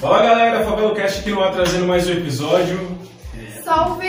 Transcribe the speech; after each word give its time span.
Fala 0.00 0.22
galera, 0.22 0.64
Favelo 0.64 0.94
Cast 0.94 1.20
aqui 1.20 1.30
no 1.30 1.42
ar 1.42 1.52
trazendo 1.52 1.86
mais 1.86 2.08
um 2.08 2.12
episódio. 2.12 2.96
Salve! 3.64 4.06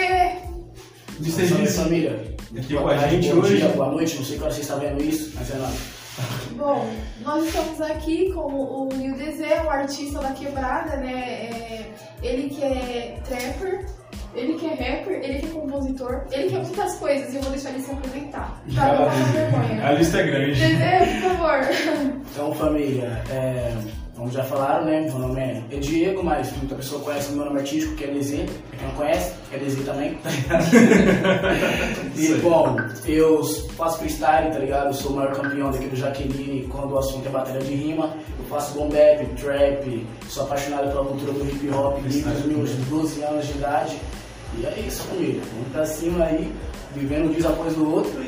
De 1.20 1.32
Salve 1.32 1.48
serviço. 1.48 1.82
família. 1.84 2.36
Aqui 2.58 2.74
Boa 2.74 2.82
com 2.84 2.90
a 2.90 2.96
tarde, 2.96 3.16
gente 3.22 3.34
bom 3.34 3.42
hoje. 3.42 3.58
dia, 3.58 3.68
boa 3.70 3.90
noite, 3.92 4.16
não 4.18 4.26
sei 4.26 4.38
quando 4.38 4.52
vocês 4.52 4.66
estão 4.66 4.80
vendo 4.80 5.04
isso, 5.04 5.32
mas 5.36 5.52
é 5.52 5.58
nóis. 5.58 6.00
Bom, 6.56 6.90
nós 7.22 7.46
estamos 7.46 7.82
aqui 7.82 8.32
com 8.34 8.42
o 8.42 8.90
Dezé, 9.18 9.62
um 9.66 9.70
artista 9.70 10.20
da 10.20 10.32
quebrada, 10.32 10.98
né? 10.98 11.12
É, 11.14 11.92
ele 12.24 12.50
que 12.50 12.64
é 12.64 13.18
trapper, 13.28 13.86
ele 14.36 14.54
que 14.56 14.66
é 14.66 14.70
rapper, 14.70 15.22
ele 15.24 15.40
que 15.40 15.46
é 15.46 15.50
compositor, 15.50 16.26
ele 16.32 16.50
que 16.50 16.56
é 16.56 16.60
muitas 16.64 16.96
coisas 16.96 17.34
e 17.34 17.38
eu 17.38 17.42
vou 17.44 17.52
deixar 17.52 17.70
ele 17.70 17.82
se 17.84 17.92
apresentar. 17.92 18.62
Pra 18.74 18.86
não 18.94 19.06
passar 19.06 19.22
A 19.22 19.24
vergonha. 19.32 19.92
lista 19.94 20.18
é 20.20 20.24
grande. 20.24 20.60
Dezé, 20.60 21.00
por 21.22 21.30
favor. 21.38 21.60
Então 22.32 22.54
família, 22.56 23.24
é, 23.30 23.74
como 24.20 24.30
já 24.30 24.44
falaram, 24.44 24.84
né, 24.84 25.00
meu 25.00 25.18
nome 25.18 25.40
é, 25.40 25.64
é 25.72 25.78
Diego, 25.78 26.22
mas 26.22 26.52
muita 26.58 26.76
pessoa 26.76 27.02
conhece 27.02 27.32
o 27.32 27.38
meu 27.38 27.46
nome 27.46 27.62
artístico, 27.62 27.96
que 27.96 28.04
é 28.04 28.08
pra 28.08 28.20
quem 28.20 28.88
não 28.88 28.96
conhece, 28.98 29.34
é 29.54 29.58
DZ 29.58 29.86
também, 29.86 30.16
tá 30.16 30.30
ligado? 30.30 30.66
e 32.20 32.34
bom, 32.42 32.76
eu 33.06 33.42
faço 33.78 34.00
freestyle, 34.00 34.52
tá 34.52 34.60
ligado? 34.60 34.88
Eu 34.88 34.94
sou 34.94 35.14
o 35.14 35.16
maior 35.16 35.34
campeão 35.34 35.72
daqui 35.72 35.88
do 35.88 35.96
Jaqueline 35.96 36.68
quando 36.68 36.92
o 36.92 37.00
assunto 37.00 37.26
é 37.28 37.32
bateria 37.32 37.62
de 37.62 37.74
rima, 37.74 38.14
eu 38.38 38.46
faço 38.50 38.74
boom 38.74 38.90
bap, 38.90 39.26
trap, 39.42 40.08
sou 40.28 40.44
apaixonado 40.44 40.90
pela 40.90 41.06
cultura 41.06 41.32
do 41.32 41.46
hip 41.46 41.70
hop 41.70 42.02
desde 42.02 42.30
os 42.30 42.46
meus 42.46 42.72
12 42.72 43.24
anos 43.24 43.48
de 43.48 43.54
idade. 43.54 43.98
E 44.58 44.66
é 44.66 44.84
isso, 44.86 45.04
família. 45.04 45.42
Vamos 45.54 45.72
pra 45.72 45.86
cima 45.86 46.26
aí, 46.26 46.52
vivendo 46.94 47.30
um 47.30 47.34
dia 47.34 47.48
após 47.48 47.78
o 47.78 47.90
outro 47.90 48.22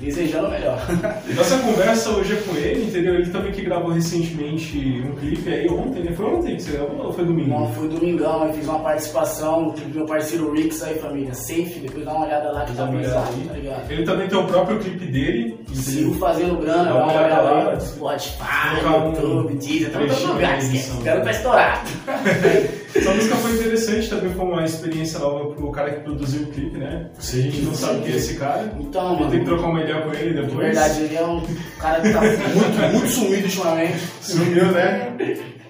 desejando 0.00 0.48
o 0.48 0.50
melhor. 0.50 0.78
Nossa 1.34 1.58
conversa 1.58 2.10
hoje 2.10 2.34
é 2.34 2.36
com 2.36 2.56
ele, 2.56 2.84
entendeu? 2.84 3.14
Ele 3.14 3.30
também 3.30 3.52
que 3.52 3.62
gravou 3.62 3.90
recentemente 3.90 4.78
um 5.04 5.14
clipe 5.16 5.48
aí 5.48 5.68
ontem, 5.68 6.02
né? 6.02 6.12
Foi 6.12 6.26
ontem 6.26 6.56
que 6.56 6.62
você 6.62 6.72
gravou 6.72 7.06
ou 7.06 7.12
foi 7.12 7.24
domingo? 7.24 7.50
Não, 7.50 7.72
foi 7.72 7.88
domingão, 7.88 8.46
eu 8.46 8.54
fiz 8.54 8.66
uma 8.66 8.80
participação 8.80 9.66
no 9.66 9.72
clipe 9.72 9.90
do 9.90 9.98
meu 9.98 10.06
parceiro 10.06 10.52
Rix 10.52 10.82
aí, 10.82 10.98
família. 10.98 11.34
Safe, 11.34 11.80
depois 11.80 12.04
dá 12.04 12.12
uma 12.12 12.26
olhada 12.26 12.52
lá 12.52 12.64
que 12.64 12.74
tá 12.74 12.86
pesado, 12.86 13.32
tá 13.46 13.52
ligado? 13.54 13.90
Ele 13.90 14.04
também 14.04 14.28
tem 14.28 14.38
o 14.38 14.44
próprio 14.44 14.78
clipe 14.78 15.06
dele, 15.06 15.58
Sigo 15.74 16.14
fazendo 16.14 16.56
grana, 16.56 16.84
Dá 16.84 16.94
uma 16.94 17.12
olhada 17.12 17.42
lá. 17.42 17.80
Spotify, 17.80 18.80
YouTube, 18.84 19.54
Deezer, 19.56 19.90
tá 19.90 19.98
todo 20.00 20.32
lugar. 20.32 20.58
Quero 21.02 21.22
pra 21.22 21.30
estourar. 21.30 21.84
Essa 22.98 23.14
música 23.14 23.36
foi 23.36 23.52
interessante, 23.52 24.10
também 24.10 24.32
foi 24.32 24.44
uma 24.44 24.64
experiência 24.64 25.18
nova 25.18 25.54
pro 25.54 25.70
cara 25.70 25.90
que 25.92 26.00
produziu 26.00 26.42
o 26.42 26.46
clipe, 26.46 26.78
né? 26.78 27.10
A 27.16 27.20
gente 27.20 27.62
não 27.62 27.74
sabe 27.74 28.02
quem 28.02 28.12
é 28.12 28.16
esse 28.16 28.34
cara. 28.34 28.72
Então, 28.78 29.16
Vou 29.16 29.28
ter 29.28 29.38
que 29.38 29.44
mano, 29.44 29.56
trocar 29.56 29.70
uma 29.70 29.82
ideia 29.82 30.02
com 30.02 30.12
ele 30.14 30.34
de 30.34 30.46
depois. 30.46 30.56
verdade, 30.58 31.00
ele 31.02 31.16
é 31.16 31.24
um 31.24 31.42
cara 31.78 32.00
que 32.00 32.12
tá 32.12 32.20
muito, 32.20 32.92
muito 32.92 33.08
sumido 33.08 33.44
ultimamente. 33.44 33.98
Sumiu, 34.20 34.72
né? 34.72 35.16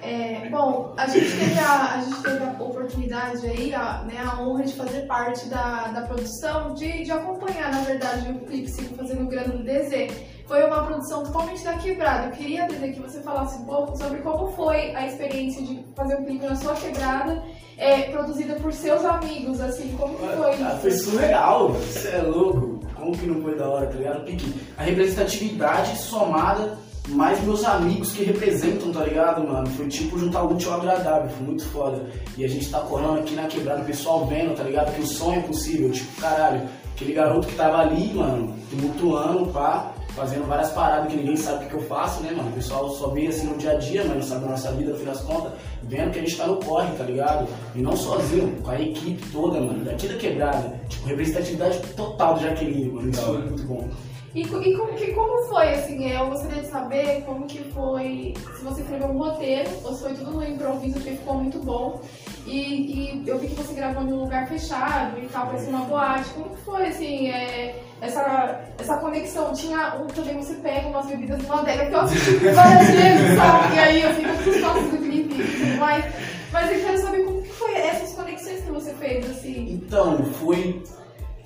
É, 0.03 0.47
é, 0.47 0.49
bom, 0.51 0.95
a 0.97 1.06
gente 1.06 1.31
teve 1.31 1.59
a, 1.59 1.95
a 1.95 2.01
gente 2.01 2.23
teve 2.23 2.45
a 2.45 2.51
oportunidade 2.62 3.47
aí, 3.47 3.75
a, 3.75 4.05
né, 4.05 4.19
a 4.25 4.41
honra 4.41 4.65
de 4.65 4.73
fazer 4.73 5.01
parte 5.03 5.47
da, 5.49 5.89
da 5.89 6.03
produção, 6.03 6.73
de, 6.75 7.05
de 7.05 7.11
acompanhar, 7.11 7.71
na 7.71 7.81
verdade, 7.81 8.31
o 8.31 8.39
clipe 8.47 8.69
Sigo 8.69 8.95
Fazendo 8.95 9.27
Grana 9.27 9.49
do 9.49 9.62
DZ. 9.62 10.12
Foi 10.49 10.65
uma 10.65 10.83
produção 10.83 11.23
totalmente 11.25 11.63
da 11.63 11.75
quebrada. 11.75 12.27
Eu 12.29 12.33
queria, 12.33 12.67
DZ, 12.67 12.95
que 12.95 13.01
você 13.01 13.21
falasse 13.21 13.59
um 13.59 13.65
pouco 13.67 13.97
sobre 13.99 14.19
como 14.21 14.51
foi 14.53 14.97
a 14.97 15.07
experiência 15.07 15.63
de 15.63 15.85
fazer 15.95 16.17
um 16.17 16.25
clipe 16.25 16.47
na 16.47 16.57
sua 16.57 16.75
quebrada, 16.75 17.43
é, 17.77 18.03
produzida 18.11 18.55
por 18.55 18.73
seus 18.73 19.05
amigos, 19.05 19.61
assim, 19.61 19.95
como 19.99 20.17
que 20.17 20.27
foi 20.27 20.53
Ah, 20.63 20.79
foi 20.81 20.91
isso? 20.91 21.11
surreal, 21.11 21.69
você 21.73 22.09
é 22.09 22.23
louco. 22.23 22.81
Como 22.97 23.13
que 23.17 23.27
não 23.27 23.43
foi 23.43 23.57
da 23.57 23.69
hora, 23.69 23.87
tá 23.89 23.93
ligado? 23.99 24.25
Porque 24.25 24.39
a 24.79 24.83
representatividade 24.83 25.99
somada, 25.99 26.79
mais 27.11 27.41
meus 27.45 27.65
amigos 27.65 28.12
que 28.12 28.25
representam, 28.25 28.91
tá 28.91 29.05
ligado, 29.05 29.47
mano? 29.47 29.67
Foi 29.69 29.87
tipo 29.87 30.19
juntar 30.19 30.43
o 30.45 30.53
útil 30.55 30.73
ao 30.73 30.81
agradável, 30.81 31.29
foi 31.29 31.47
muito 31.47 31.65
foda. 31.67 32.06
E 32.39 32.45
a 32.45 32.49
gente 32.49 32.71
tá 32.71 32.81
colando 32.81 33.21
aqui 33.21 33.34
na 33.34 33.47
quebrada, 33.47 33.83
o 33.83 33.84
pessoal 33.84 34.27
vendo, 34.27 34.56
tá 34.56 34.62
ligado? 34.62 34.95
Que 34.95 35.03
o 35.03 35.06
sonho 35.06 35.41
é 35.41 35.43
possível, 35.43 35.91
tipo, 35.93 36.21
caralho, 36.21 36.62
aquele 36.95 37.12
garoto 37.12 37.47
que 37.47 37.55
tava 37.55 37.78
ali, 37.78 38.12
mano, 38.15 38.56
tumultuando, 38.71 39.47
pá, 39.53 39.93
fazendo 40.19 40.47
várias 40.47 40.71
paradas 40.71 41.11
que 41.11 41.17
ninguém 41.17 41.37
sabe 41.37 41.59
o 41.59 41.61
que, 41.61 41.67
que 41.69 41.75
eu 41.75 41.83
faço, 41.83 42.23
né, 42.23 42.33
mano? 42.33 42.49
O 42.49 42.53
pessoal 42.53 42.91
só 42.91 43.09
vê 43.09 43.29
assim 43.29 43.47
no 43.47 43.56
dia 43.56 43.73
a 43.73 43.75
dia, 43.77 44.05
mas 44.05 44.17
não 44.17 44.23
sabe 44.23 44.41
da 44.43 44.51
nossa 44.51 44.73
vida, 44.73 44.91
no 44.91 44.99
fim 44.99 45.05
das 45.05 45.21
contas, 45.21 45.53
vendo 45.84 46.11
que 46.11 46.19
a 46.19 46.23
gente 46.23 46.37
tá 46.37 46.47
no 46.47 46.56
corre, 46.56 46.91
tá 46.97 47.05
ligado? 47.05 47.49
E 47.75 47.81
não 47.81 47.97
sozinho, 47.97 48.61
com 48.62 48.71
a 48.71 48.81
equipe 48.81 49.23
toda, 49.31 49.61
mano, 49.61 49.84
daqui 49.84 50.09
da 50.09 50.17
quebrada. 50.17 50.78
Tipo, 50.89 51.07
representatividade 51.09 51.78
total 51.97 52.34
do 52.34 52.41
Jaqueline, 52.41 52.91
mano. 52.91 53.11
Isso 53.11 53.23
foi 53.23 53.39
muito 53.39 53.62
bom. 53.62 53.89
E, 54.34 54.43
e 54.43 54.77
como, 54.77 54.93
que, 54.94 55.12
como 55.12 55.43
foi, 55.44 55.71
assim, 55.71 56.11
eu 56.11 56.28
gostaria 56.28 56.62
de 56.62 56.69
saber 56.69 57.22
como 57.25 57.47
que 57.47 57.59
foi, 57.72 58.34
se 58.56 58.62
você 58.62 58.83
escreveu 58.83 59.09
um 59.09 59.19
roteiro, 59.19 59.71
ou 59.84 59.94
se 59.94 60.03
foi 60.03 60.15
tudo 60.15 60.33
no 60.33 60.44
improviso, 60.44 60.94
porque 60.94 61.12
ficou 61.12 61.34
muito 61.34 61.59
bom. 61.61 62.00
E, 62.47 63.21
e 63.21 63.22
eu 63.27 63.39
vi 63.39 63.49
que 63.49 63.55
você 63.55 63.75
gravou 63.75 64.03
num 64.05 64.21
lugar 64.21 64.49
fechado 64.49 65.19
e 65.19 65.27
tal, 65.28 65.47
parecia 65.47 65.71
uma 65.71 65.84
boate. 65.87 66.31
Como 66.31 66.50
que 66.50 66.61
foi, 66.62 66.87
assim, 66.87 67.31
é, 67.31 67.83
essa, 68.00 68.61
essa 68.78 68.97
conexão? 68.99 69.53
Tinha 69.55 69.97
um, 69.97 70.06
também 70.06 70.37
você 70.37 70.55
pega 70.55 70.89
umas 70.89 71.06
bebidas 71.06 71.43
numa 71.43 71.60
adega 71.60 71.87
que 71.87 71.95
eu 71.95 72.00
assisti 72.00 72.31
várias 72.53 72.91
vezes, 72.91 73.37
sabe? 73.37 73.77
E 73.77 73.78
aí 73.78 74.03
eu 74.03 74.15
sei 74.15 74.25
que 74.25 74.50
os 74.50 74.91
do 74.91 74.99
clipe 74.99 75.34
e 75.34 75.59
tudo 75.59 75.78
mais. 75.78 76.05
Mas 76.53 76.72
eu 76.72 76.81
quero 76.81 76.99
saber 76.99 77.25
como 77.25 77.43
que 77.43 77.50
foi 77.50 77.75
essas 77.75 78.15
conexões 78.15 78.62
que 78.62 78.71
você 78.71 78.93
fez, 78.95 79.31
assim. 79.31 79.72
Então, 79.72 80.25
foi 80.25 80.83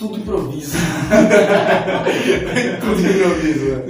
tudo 0.02 0.18
improviso. 0.18 0.76
tudo 2.80 3.00
improviso, 3.00 3.70
mano. 3.70 3.84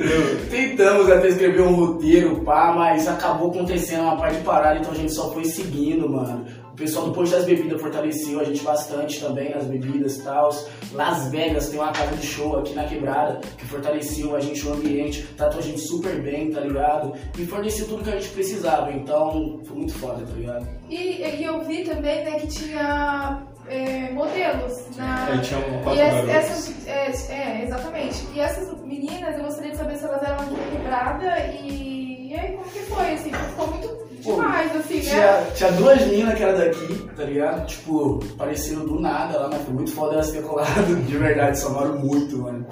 Tentamos 0.50 1.10
até 1.10 1.28
escrever 1.28 1.62
um 1.62 1.74
roteiro, 1.74 2.44
pá, 2.44 2.74
mas 2.76 3.08
acabou 3.08 3.50
acontecendo 3.50 4.02
uma 4.02 4.16
parte 4.16 4.36
de 4.36 4.42
parada, 4.42 4.78
então 4.78 4.92
a 4.92 4.94
gente 4.94 5.12
só 5.12 5.32
foi 5.32 5.44
seguindo, 5.44 6.08
mano. 6.08 6.44
O 6.72 6.74
pessoal 6.74 7.06
do 7.06 7.12
Posto 7.12 7.36
das 7.36 7.44
Bebidas 7.44 7.80
fortaleceu 7.80 8.40
a 8.40 8.44
gente 8.44 8.62
bastante 8.62 9.20
também 9.20 9.54
nas 9.54 9.64
bebidas 9.64 10.16
e 10.16 10.24
tal. 10.24 10.50
Las 10.92 11.30
Vegas 11.30 11.68
tem 11.68 11.78
uma 11.78 11.92
casa 11.92 12.16
de 12.16 12.26
show 12.26 12.58
aqui 12.58 12.74
na 12.74 12.84
quebrada 12.84 13.40
que 13.58 13.66
fortaleceu 13.66 14.34
a 14.34 14.40
gente 14.40 14.64
no 14.64 14.74
ambiente, 14.74 15.22
tratou 15.36 15.60
a 15.60 15.62
gente 15.62 15.80
super 15.80 16.20
bem, 16.22 16.50
tá 16.50 16.60
ligado? 16.60 17.12
E 17.38 17.44
forneceu 17.44 17.86
tudo 17.86 18.04
que 18.04 18.10
a 18.10 18.18
gente 18.18 18.30
precisava, 18.30 18.90
então 18.90 19.60
foi 19.64 19.76
muito 19.76 19.92
foda, 19.94 20.24
tá 20.24 20.32
ligado? 20.34 20.66
E, 20.88 21.22
e 21.22 21.44
eu 21.44 21.62
vi 21.62 21.84
também, 21.84 22.24
né, 22.24 22.40
que 22.40 22.46
tinha 22.46 23.42
é, 23.68 24.10
modelos 24.12 24.96
na... 24.96 25.26
Aí 25.26 25.38
tinha 25.40 25.60
um 25.60 25.80
E 25.80 25.82
quatro 25.82 25.96
garotos. 25.96 26.28
essas, 26.30 26.86
é, 26.86 27.34
é, 27.34 27.64
exatamente. 27.64 28.26
E 28.34 28.40
essas 28.40 28.80
meninas, 28.80 29.36
eu 29.36 29.44
gostaria 29.44 29.70
de 29.70 29.76
saber 29.76 29.96
se 29.96 30.04
elas 30.04 30.22
eram 30.22 30.36
da 30.36 30.70
quebrada 30.70 31.38
e, 31.46 32.30
e 32.30 32.34
aí 32.34 32.52
como 32.52 32.70
que 32.70 32.78
foi, 32.80 33.12
assim, 33.14 33.32
ficou 33.32 33.66
muito 33.68 34.02
demais, 34.22 34.76
assim, 34.76 34.96
né? 34.96 35.02
Tinha, 35.02 35.46
tinha 35.54 35.72
duas 35.72 36.00
meninas 36.06 36.34
que 36.34 36.42
eram 36.42 36.58
daqui, 36.58 37.08
tá 37.16 37.24
ligado? 37.24 37.66
Tipo, 37.66 38.20
apareceram 38.34 38.86
do 38.86 39.00
nada 39.00 39.38
lá, 39.40 39.48
mas 39.52 39.62
foi 39.62 39.74
muito 39.74 39.92
foda 39.92 40.14
elas 40.14 40.30
terem 40.30 40.46
colado, 40.46 40.96
de 41.06 41.16
verdade, 41.16 41.58
somaram 41.58 41.98
muito, 41.98 42.38
mano. 42.38 42.66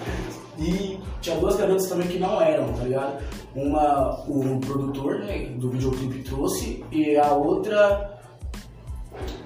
E 0.58 1.00
tinha 1.20 1.36
duas 1.36 1.56
garotas 1.56 1.88
também 1.88 2.06
que 2.06 2.18
não 2.18 2.40
eram, 2.40 2.72
tá 2.72 2.84
ligado? 2.84 3.22
Uma, 3.54 4.20
o 4.28 4.60
produtor, 4.60 5.20
né, 5.20 5.46
do 5.56 5.70
videoclipe 5.70 6.22
trouxe, 6.22 6.84
e 6.92 7.16
a 7.16 7.32
outra, 7.32 8.09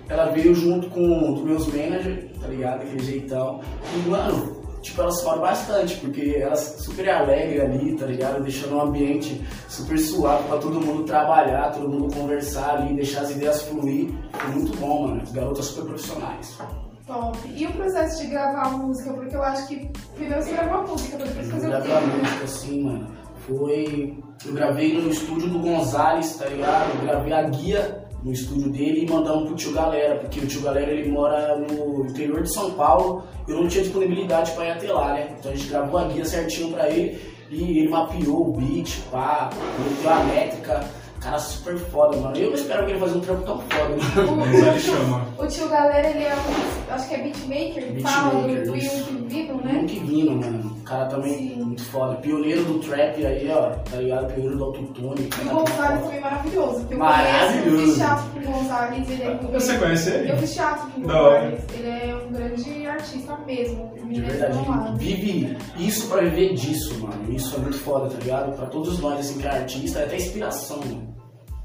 ela 0.08 0.26
veio 0.26 0.54
junto 0.54 0.88
com 0.90 1.32
os 1.32 1.42
meus 1.42 1.66
managers, 1.66 2.38
tá 2.40 2.48
ligado? 2.48 2.82
Aquele 2.82 3.02
jeitão. 3.02 3.60
E, 3.94 4.08
mano, 4.08 4.62
tipo, 4.82 5.00
elas 5.00 5.18
somaram 5.20 5.40
bastante, 5.40 5.96
porque 5.96 6.36
elas 6.38 6.76
super 6.80 7.08
alegres 7.08 7.62
ali, 7.62 7.96
tá 7.96 8.06
ligado? 8.06 8.42
Deixando 8.42 8.76
um 8.76 8.80
ambiente 8.82 9.40
super 9.68 9.98
suave 9.98 10.46
pra 10.48 10.58
todo 10.58 10.80
mundo 10.80 11.04
trabalhar, 11.04 11.72
todo 11.72 11.88
mundo 11.88 12.14
conversar 12.14 12.76
ali, 12.76 12.94
deixar 12.94 13.22
as 13.22 13.30
ideias 13.30 13.62
fluir. 13.62 14.10
Foi 14.32 14.50
muito 14.50 14.76
bom, 14.78 15.08
mano. 15.08 15.22
As 15.22 15.32
garotas 15.32 15.64
super 15.66 15.86
profissionais. 15.86 16.58
Top. 17.06 17.38
E 17.54 17.66
o 17.66 17.72
processo 17.72 18.22
de 18.22 18.28
gravar 18.28 18.66
a 18.66 18.70
música, 18.70 19.12
porque 19.12 19.36
eu 19.36 19.42
acho 19.42 19.66
que 19.68 19.90
primeiro 20.14 20.42
você 20.42 20.52
gravou 20.52 20.78
a 20.78 20.86
música, 20.86 21.18
depois 21.18 21.46
Eu 21.46 21.52
fazer 21.52 21.68
o 21.68 21.82
clipe, 21.82 21.88
né? 21.88 22.22
música 22.22 22.44
assim, 22.44 22.82
mano. 22.82 23.06
Foi. 23.46 24.18
Eu 24.46 24.52
gravei 24.52 25.00
no 25.00 25.10
estúdio 25.10 25.48
do 25.48 25.58
Gonzalez, 25.58 26.36
tá 26.36 26.46
ligado? 26.46 26.90
Eu 26.98 27.06
gravei 27.06 27.32
a 27.32 27.42
guia 27.42 28.03
no 28.24 28.32
estúdio 28.32 28.70
dele 28.70 29.04
e 29.04 29.10
mandamos 29.10 29.46
pro 29.48 29.54
tio 29.54 29.72
Galera, 29.72 30.16
porque 30.16 30.40
o 30.40 30.46
tio 30.46 30.62
Galera 30.62 30.90
ele 30.90 31.10
mora 31.10 31.56
no 31.58 32.06
interior 32.06 32.42
de 32.42 32.52
São 32.52 32.70
Paulo. 32.70 33.22
Eu 33.46 33.60
não 33.60 33.68
tinha 33.68 33.84
disponibilidade 33.84 34.50
pra 34.52 34.64
ir 34.64 34.70
até 34.70 34.90
lá, 34.90 35.12
né? 35.12 35.36
Então 35.38 35.52
a 35.52 35.54
gente 35.54 35.68
gravou 35.68 35.98
a 36.00 36.04
guia 36.04 36.24
certinho 36.24 36.72
pra 36.72 36.88
ele 36.88 37.20
e 37.50 37.80
ele 37.80 37.88
mapeou 37.90 38.48
o 38.48 38.52
beat, 38.52 38.98
pá, 39.12 39.50
meteu 39.78 40.10
a 40.10 40.24
métrica. 40.24 40.84
Cara 41.20 41.38
super 41.38 41.76
foda, 41.78 42.18
mano. 42.18 42.36
Eu 42.36 42.48
não 42.48 42.54
espero 42.54 42.84
que 42.84 42.92
ele 42.92 43.00
faça 43.00 43.16
um 43.16 43.20
trampo 43.20 43.42
tão 43.44 43.58
foda, 43.60 43.96
mano. 43.96 44.32
O, 44.32 44.36
Mas 44.36 44.54
ele 44.54 44.70
o, 44.70 44.80
chama. 44.80 45.26
o 45.38 45.46
tio 45.46 45.68
Galera, 45.68 46.08
ele 46.10 46.24
é 46.24 46.34
um, 46.34 46.94
acho 46.94 47.08
que 47.08 47.14
é 47.14 47.22
beatmaker, 47.22 47.92
que 47.94 48.00
fala 48.02 48.42
do, 48.42 48.46
Beatmaker. 48.48 48.84
Young 48.84 49.28
Vivo, 49.28 49.54
né? 49.64 49.72
Nunca 49.72 50.06
vindo, 50.06 50.30
mano. 50.32 50.73
O 50.84 50.86
cara 50.86 51.06
também 51.06 51.32
Sim. 51.38 51.62
muito 51.64 51.82
foda. 51.86 52.16
Pioneiro 52.16 52.62
do 52.64 52.78
trap 52.78 53.24
aí, 53.24 53.50
ó. 53.50 53.70
Tá 53.70 53.96
ligado? 53.96 54.26
Pioneiro 54.34 54.58
do 54.58 54.64
autotune. 54.64 55.30
E 55.42 55.48
o 55.48 55.50
Gonzalez 55.54 56.02
também 56.02 56.18
é 56.18 56.20
maravilhoso. 56.20 56.80
porque 56.80 56.94
Eu 56.94 56.98
Maravilhoso. 56.98 57.62
conheço, 57.62 57.68
eu 57.68 57.86
fiz 57.86 57.96
teatro 57.96 58.24
com 58.30 58.38
o 58.38 58.52
Gonzalez, 58.52 59.10
ele 59.10 59.22
é 59.22 59.34
Você 59.52 59.78
conhece 59.78 60.10
Eu 60.10 60.16
ele? 60.18 60.36
fiz 60.36 60.54
teatro 60.54 60.90
com 60.90 61.00
o. 61.00 61.04
Gonzalez, 61.04 61.60
ele 61.72 61.88
é 61.88 62.14
um 62.16 62.32
grande 62.32 62.86
artista 62.86 63.38
mesmo. 63.46 63.94
De 64.10 64.20
verdade, 64.20 64.58
vive 64.98 65.56
isso 65.78 66.06
pra 66.08 66.20
viver 66.20 66.52
disso, 66.52 66.98
mano. 67.02 67.32
Isso 67.34 67.56
é 67.56 67.58
muito 67.60 67.78
foda, 67.78 68.10
tá 68.10 68.18
ligado? 68.22 68.54
Pra 68.54 68.66
todos 68.66 68.98
nós, 68.98 69.20
assim, 69.20 69.38
que 69.40 69.46
é 69.46 69.50
artista, 69.50 70.00
é 70.00 70.04
até 70.04 70.16
inspiração, 70.16 70.80
mano. 70.80 71.14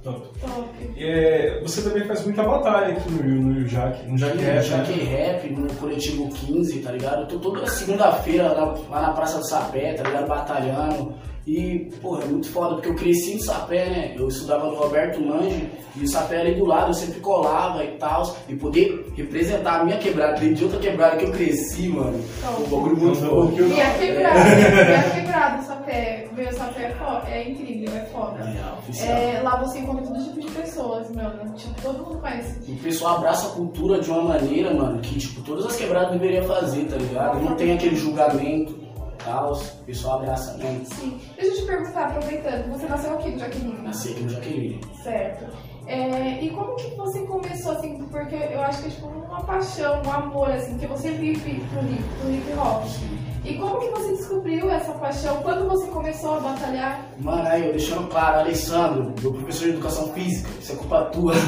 Top. 0.01 0.29
Top. 0.39 0.69
É, 0.97 1.38
você 1.61 1.81
também 1.81 2.05
faz 2.05 2.23
muita 2.23 2.43
batalha 2.43 2.93
aqui 2.93 3.11
no, 3.11 3.23
no 3.23 3.63
Jack, 3.65 4.07
no 4.07 4.17
Jack 4.17 4.37
No 4.37 4.43
Rap, 4.43 4.63
Jack 4.67 4.91
né? 4.91 5.03
Rap, 5.03 5.49
no 5.49 5.73
coletivo 5.75 6.29
15, 6.29 6.79
tá 6.79 6.91
ligado? 6.91 7.21
Eu 7.21 7.27
tô 7.27 7.39
toda 7.39 7.67
segunda-feira 7.67 8.51
lá, 8.51 8.75
lá 8.89 9.01
na 9.01 9.13
Praça 9.13 9.39
do 9.39 9.47
Sapé, 9.47 9.93
tá 9.93 10.03
ligado? 10.03 10.27
Batalhando. 10.27 11.13
E, 11.47 11.89
porra, 11.99 12.25
é 12.25 12.27
muito 12.27 12.47
foda, 12.51 12.75
porque 12.75 12.89
eu 12.89 12.95
cresci 12.95 13.35
no 13.35 13.41
Sapé, 13.41 13.89
né? 13.89 14.13
Eu 14.15 14.27
estudava 14.27 14.67
no 14.67 14.75
Roberto 14.75 15.19
Lange, 15.25 15.67
e 15.95 16.03
o 16.03 16.07
Sapé 16.07 16.41
ali 16.41 16.53
do 16.53 16.65
lado, 16.65 16.91
eu 16.91 16.93
sempre 16.93 17.19
colava 17.19 17.83
e 17.83 17.97
tal. 17.97 18.37
E 18.47 18.55
poder 18.55 19.11
representar 19.15 19.79
a 19.79 19.83
minha 19.83 19.97
quebrada, 19.97 20.39
de 20.39 20.63
outra 20.63 20.79
quebrada 20.79 21.17
que 21.17 21.25
eu 21.25 21.31
cresci, 21.31 21.89
mano. 21.89 22.23
Top. 22.41 22.61
Um 22.61 22.69
bagulho 22.69 23.15
foda. 23.15 23.61
E 23.61 23.81
a 23.81 23.93
quebrada, 23.95 24.39
e 24.39 24.95
a 24.95 25.09
quebrada, 25.09 25.63
é, 26.77 27.31
é 27.31 27.49
incrível, 27.49 27.95
é 27.95 28.05
foda. 28.05 28.39
É, 28.39 28.79
oficial. 28.79 29.17
É, 29.17 29.41
lá 29.41 29.55
você 29.57 29.79
encontra 29.79 30.05
todo 30.05 30.23
tipo 30.23 30.39
de 30.39 30.51
pessoas, 30.51 31.09
mano. 31.11 31.53
Tipo, 31.55 31.81
todo 31.81 32.05
mundo 32.05 32.19
conhece. 32.19 32.71
O 32.71 32.77
pessoal 32.77 33.17
abraça 33.17 33.47
a 33.47 33.51
cultura 33.51 33.99
de 33.99 34.09
uma 34.09 34.23
maneira, 34.23 34.73
mano, 34.73 34.99
que 34.99 35.17
tipo, 35.17 35.41
todas 35.41 35.65
as 35.65 35.75
quebradas 35.75 36.11
deveriam 36.11 36.45
fazer, 36.45 36.85
tá 36.85 36.97
ligado? 36.97 37.39
Não 37.39 37.55
tem 37.55 37.73
aquele 37.73 37.95
julgamento 37.95 38.89
tal, 39.23 39.53
o 39.53 39.85
pessoal 39.85 40.19
abraça 40.19 40.57
mesmo. 40.57 40.85
Sim. 40.85 41.19
Deixa 41.35 41.51
eu 41.51 41.55
te 41.57 41.65
perguntar, 41.65 42.07
aproveitando, 42.07 42.71
você 42.71 42.87
nasceu 42.87 43.13
aqui 43.13 43.31
no 43.31 43.39
Jaqueline? 43.39 43.81
Nasci 43.83 44.11
aqui 44.11 44.21
no 44.21 44.29
Jaqueline. 44.29 44.81
Certo. 45.03 45.45
É, 45.87 46.43
e 46.43 46.49
como 46.51 46.75
que 46.75 46.95
você 46.95 47.25
começou, 47.25 47.71
assim, 47.71 47.97
porque 48.11 48.35
eu 48.35 48.61
acho 48.61 48.81
que 48.81 48.87
é 48.87 48.91
tipo 48.91 49.07
uma 49.07 49.43
paixão, 49.43 50.01
um 50.05 50.11
amor, 50.11 50.49
assim, 50.51 50.77
que 50.77 50.85
você 50.85 51.11
vive 51.11 51.61
pro 51.71 51.81
hip, 51.81 52.03
pro 52.21 52.31
hip 52.31 52.59
hop. 52.59 52.83
E 53.49 53.55
como 53.57 53.79
que 53.79 53.89
você 53.89 54.11
descobriu 54.11 54.69
essa 54.69 54.91
paixão? 54.93 55.37
Quando 55.37 55.67
você 55.67 55.87
começou 55.87 56.35
a 56.35 56.39
batalhar? 56.39 57.03
Mano, 57.19 57.47
aí 57.47 57.65
eu 57.65 57.71
deixando 57.71 58.07
claro, 58.07 58.41
Alessandro, 58.41 59.11
meu 59.19 59.33
professor 59.33 59.63
de 59.63 59.71
educação 59.71 60.13
física, 60.13 60.47
isso 60.61 60.73
é 60.73 60.75
culpa 60.75 61.05
tua. 61.05 61.33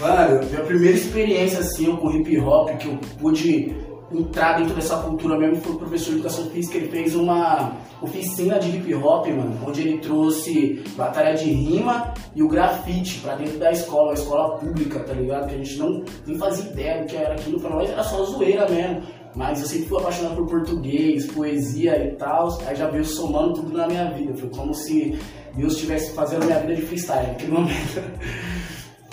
Mano, 0.00 0.46
minha 0.46 0.62
primeira 0.62 0.96
experiência 0.96 1.58
assim 1.58 1.94
com 1.96 2.10
hip 2.10 2.38
hop, 2.40 2.70
que 2.78 2.88
eu 2.88 2.98
pude 3.20 3.76
entrar 4.10 4.58
dentro 4.58 4.74
dessa 4.74 4.96
cultura 4.98 5.38
mesmo, 5.38 5.56
foi 5.56 5.72
o 5.72 5.78
professor 5.78 6.10
de 6.10 6.20
educação 6.20 6.46
física, 6.46 6.78
ele 6.78 6.88
fez 6.88 7.14
uma 7.14 7.72
oficina 8.00 8.58
de 8.58 8.76
hip 8.76 8.94
hop, 8.94 9.26
mano, 9.28 9.58
onde 9.66 9.82
ele 9.82 9.98
trouxe 9.98 10.82
batalha 10.96 11.34
de 11.34 11.50
rima 11.50 12.12
e 12.34 12.42
o 12.42 12.48
grafite 12.48 13.20
pra 13.20 13.34
dentro 13.34 13.58
da 13.58 13.70
escola, 13.70 14.08
uma 14.08 14.14
escola 14.14 14.58
pública, 14.58 15.00
tá 15.00 15.12
ligado? 15.12 15.48
Que 15.48 15.54
a 15.54 15.58
gente 15.58 15.76
não 15.78 16.04
nem 16.26 16.38
fazia 16.38 16.70
ideia 16.70 17.02
do 17.02 17.06
que 17.06 17.16
era 17.16 17.34
aquilo, 17.34 17.60
pra 17.60 17.70
nós 17.70 17.90
era 17.90 18.02
só 18.02 18.24
zoeira 18.24 18.68
mesmo. 18.68 19.02
Mas 19.34 19.60
eu 19.60 19.66
sempre 19.66 19.86
fui 19.88 19.98
apaixonado 19.98 20.36
por 20.36 20.46
português, 20.46 21.26
poesia 21.26 21.96
e 22.06 22.12
tal, 22.16 22.58
aí 22.66 22.76
já 22.76 22.88
veio 22.88 23.04
somando 23.04 23.54
tudo 23.54 23.76
na 23.76 23.86
minha 23.86 24.10
vida. 24.12 24.34
Foi 24.34 24.48
como 24.50 24.74
se 24.74 25.18
Deus 25.54 25.72
estivesse 25.74 26.12
fazendo 26.12 26.44
minha 26.44 26.58
vida 26.60 26.76
de 26.76 26.82
freestyle 26.82 27.26
naquele 27.28 27.52
momento. 27.52 28.02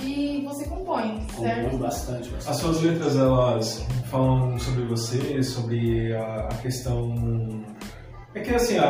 E 0.01 0.43
você 0.47 0.63
compõe, 0.65 1.21
certo? 1.37 1.63
Compõe 1.65 1.79
bastante, 1.79 2.21
As 2.29 2.45
bastante. 2.45 2.57
suas 2.59 2.81
letras, 2.81 3.15
elas 3.17 3.85
falam 4.09 4.57
sobre 4.57 4.85
você, 4.85 5.43
sobre 5.43 6.13
a, 6.15 6.47
a 6.49 6.55
questão... 6.61 7.13
É 8.33 8.39
que 8.39 8.53
assim, 8.55 8.77
a, 8.77 8.85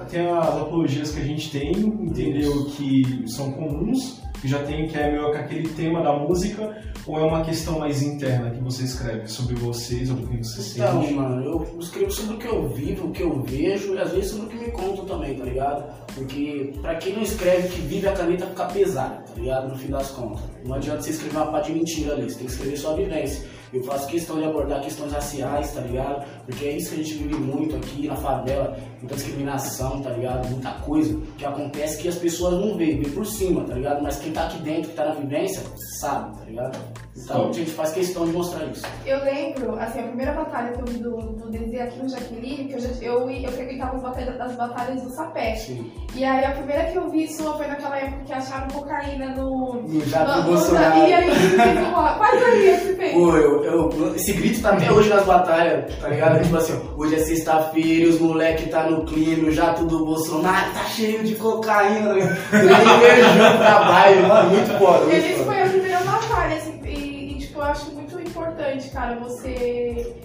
a- 0.00 0.04
tem 0.06 0.26
as 0.26 0.56
apologias 0.56 1.10
que 1.12 1.20
a 1.20 1.24
gente 1.24 1.50
tem, 1.50 1.70
entendeu, 1.72 2.64
que 2.70 3.24
são 3.28 3.52
comuns, 3.52 4.22
que 4.40 4.48
já 4.48 4.62
tem, 4.62 4.86
que 4.86 4.96
é 4.96 5.10
meio 5.12 5.30
que 5.30 5.36
aquele 5.38 5.68
tema 5.70 6.02
da 6.02 6.12
música, 6.16 6.76
ou 7.06 7.18
é 7.18 7.22
uma 7.22 7.42
questão 7.44 7.78
mais 7.78 8.02
interna 8.02 8.50
que 8.50 8.60
você 8.60 8.84
escreve 8.84 9.26
sobre 9.26 9.54
você, 9.54 10.04
sobre 10.06 10.24
o 10.24 10.28
que 10.28 10.38
você 10.38 10.78
Então, 10.80 11.02
sente? 11.02 11.14
mano, 11.14 11.42
eu 11.44 11.76
escrevo 11.80 12.10
sobre 12.10 12.36
o 12.36 12.38
que 12.38 12.46
eu 12.48 12.68
vivo, 12.68 13.08
o 13.08 13.10
que 13.10 13.22
eu 13.22 13.42
vejo 13.42 13.94
e 13.94 13.98
às 13.98 14.12
vezes 14.12 14.30
sobre 14.30 14.46
o 14.46 14.48
que 14.48 14.56
me 14.66 14.70
contam 14.72 15.04
também, 15.04 15.34
tá 15.36 15.44
ligado? 15.44 15.84
Porque 16.14 16.72
pra 16.80 16.96
quem 16.96 17.14
não 17.14 17.22
escreve 17.22 17.68
que 17.68 17.80
vive 17.82 18.08
a 18.08 18.12
caneta 18.12 18.46
fica 18.46 18.64
pesada, 18.66 19.22
tá 19.22 19.34
ligado? 19.36 19.68
No 19.68 19.78
fim 19.78 19.90
das 19.90 20.10
contas. 20.10 20.42
Não 20.64 20.74
adianta 20.74 21.02
você 21.02 21.10
escrever 21.10 21.36
uma 21.36 21.52
parte 21.52 21.72
de 21.72 21.78
mentira 21.78 22.14
ali, 22.14 22.30
você 22.30 22.38
tem 22.38 22.46
que 22.46 22.52
escrever 22.52 22.76
só 22.76 22.92
a 22.92 22.96
vivência. 22.96 23.48
Eu 23.72 23.84
faço 23.84 24.08
questão 24.08 24.36
de 24.36 24.44
abordar 24.44 24.82
questões 24.82 25.12
raciais, 25.12 25.72
tá 25.72 25.80
ligado? 25.80 26.26
Porque 26.44 26.64
é 26.64 26.76
isso 26.76 26.92
que 26.92 27.00
a 27.00 27.04
gente 27.04 27.14
vive 27.14 27.34
muito 27.36 27.76
aqui 27.76 28.08
na 28.08 28.16
favela, 28.16 28.76
muita 28.98 29.14
discriminação, 29.14 30.02
tá 30.02 30.10
ligado? 30.10 30.48
Muita 30.48 30.72
coisa 30.80 31.20
que 31.38 31.44
acontece 31.44 32.02
que 32.02 32.08
as 32.08 32.16
pessoas 32.16 32.54
não 32.54 32.76
veem, 32.76 33.00
vê 33.00 33.08
por 33.10 33.24
cima, 33.24 33.62
tá 33.64 33.74
ligado? 33.74 34.02
Mas 34.02 34.18
quem 34.18 34.32
tá 34.32 34.46
aqui 34.46 34.60
dentro, 34.62 34.90
que 34.90 34.96
tá 34.96 35.04
na 35.04 35.14
vivência, 35.14 35.62
sabe, 36.00 36.36
tá 36.36 36.44
ligado? 36.46 36.78
Então 37.16 37.48
a 37.48 37.52
gente 37.52 37.70
faz 37.70 37.92
questão 37.92 38.26
de 38.26 38.32
mostrar 38.32 38.64
isso. 38.66 38.84
Eu 39.06 39.22
lembro, 39.24 39.78
assim, 39.78 40.00
a 40.00 40.04
primeira 40.04 40.32
batalha 40.32 40.72
que 40.72 40.80
eu 40.80 40.86
vi 40.86 40.98
do, 40.98 41.16
do 41.16 41.50
DZ 41.50 41.80
aqui 41.80 41.98
no 42.02 42.08
Jaqueline, 42.08 42.68
que 42.68 42.72
eu, 42.74 42.80
já, 42.80 42.88
eu, 43.00 43.30
eu 43.30 43.52
frequentava 43.52 43.96
as 43.96 44.02
batalhas, 44.02 44.40
as 44.40 44.56
batalhas 44.56 45.02
do 45.02 45.10
Sapé. 45.10 45.54
Sim. 45.56 45.92
E 46.12 46.24
aí 46.24 46.44
a 46.44 46.50
primeira 46.50 46.84
que 46.84 46.96
eu 46.98 47.08
vi 47.08 47.28
sua 47.32 47.56
foi 47.56 47.66
naquela 47.68 47.96
época 47.96 48.24
que 48.26 48.32
acharam 48.32 48.68
cocaína 48.68 49.28
no. 49.28 49.74
No 49.82 50.04
jato 50.06 50.42
do 50.42 50.48
Bolsonaro. 50.48 51.06
E 51.06 51.12
aí 51.14 51.30
fez 51.30 51.78
uma. 51.88 52.14
Quais 52.14 52.42
aí 52.44 52.78
você 52.78 52.94
fez? 52.96 53.12
Pô, 53.14 53.36
eu, 53.36 53.64
eu- 53.64 54.14
esse 54.16 54.32
grito 54.32 54.60
tá 54.60 54.70
até 54.70 54.90
hoje 54.90 55.08
nas 55.08 55.24
batalhas, 55.24 55.94
tá 56.00 56.08
ligado? 56.08 56.42
Tipo 56.42 56.56
assim, 56.56 56.78
hoje 56.96 57.14
é 57.14 57.18
sexta-feira, 57.18 58.10
os 58.10 58.20
moleque 58.20 58.68
tá 58.68 58.90
no 58.90 59.04
clima, 59.06 59.48
o 59.48 59.52
jato 59.52 59.84
do 59.84 60.04
Bolsonaro 60.04 60.72
tá 60.72 60.84
cheio 60.84 61.22
de 61.22 61.36
cocaína, 61.36 62.12
né? 62.14 62.38
Eu 62.52 62.58
nem 62.64 62.98
vejo 62.98 63.28
o 63.54 63.58
trabalho, 63.58 64.28
mano, 64.28 64.50
muito 64.50 64.78
foda, 64.78 65.04
muito 65.06 65.38
foda. 65.38 65.44
foi 65.44 65.62
a 65.62 65.68
primeira 65.68 66.00
batalha, 66.00 66.56
assim, 66.56 66.80
e, 66.84 67.32
e, 67.34 67.38
tipo, 67.38 67.58
eu 67.60 67.62
acho 67.64 67.90
muito 67.92 68.20
importante, 68.20 68.90
cara, 68.90 69.14
você. 69.20 70.16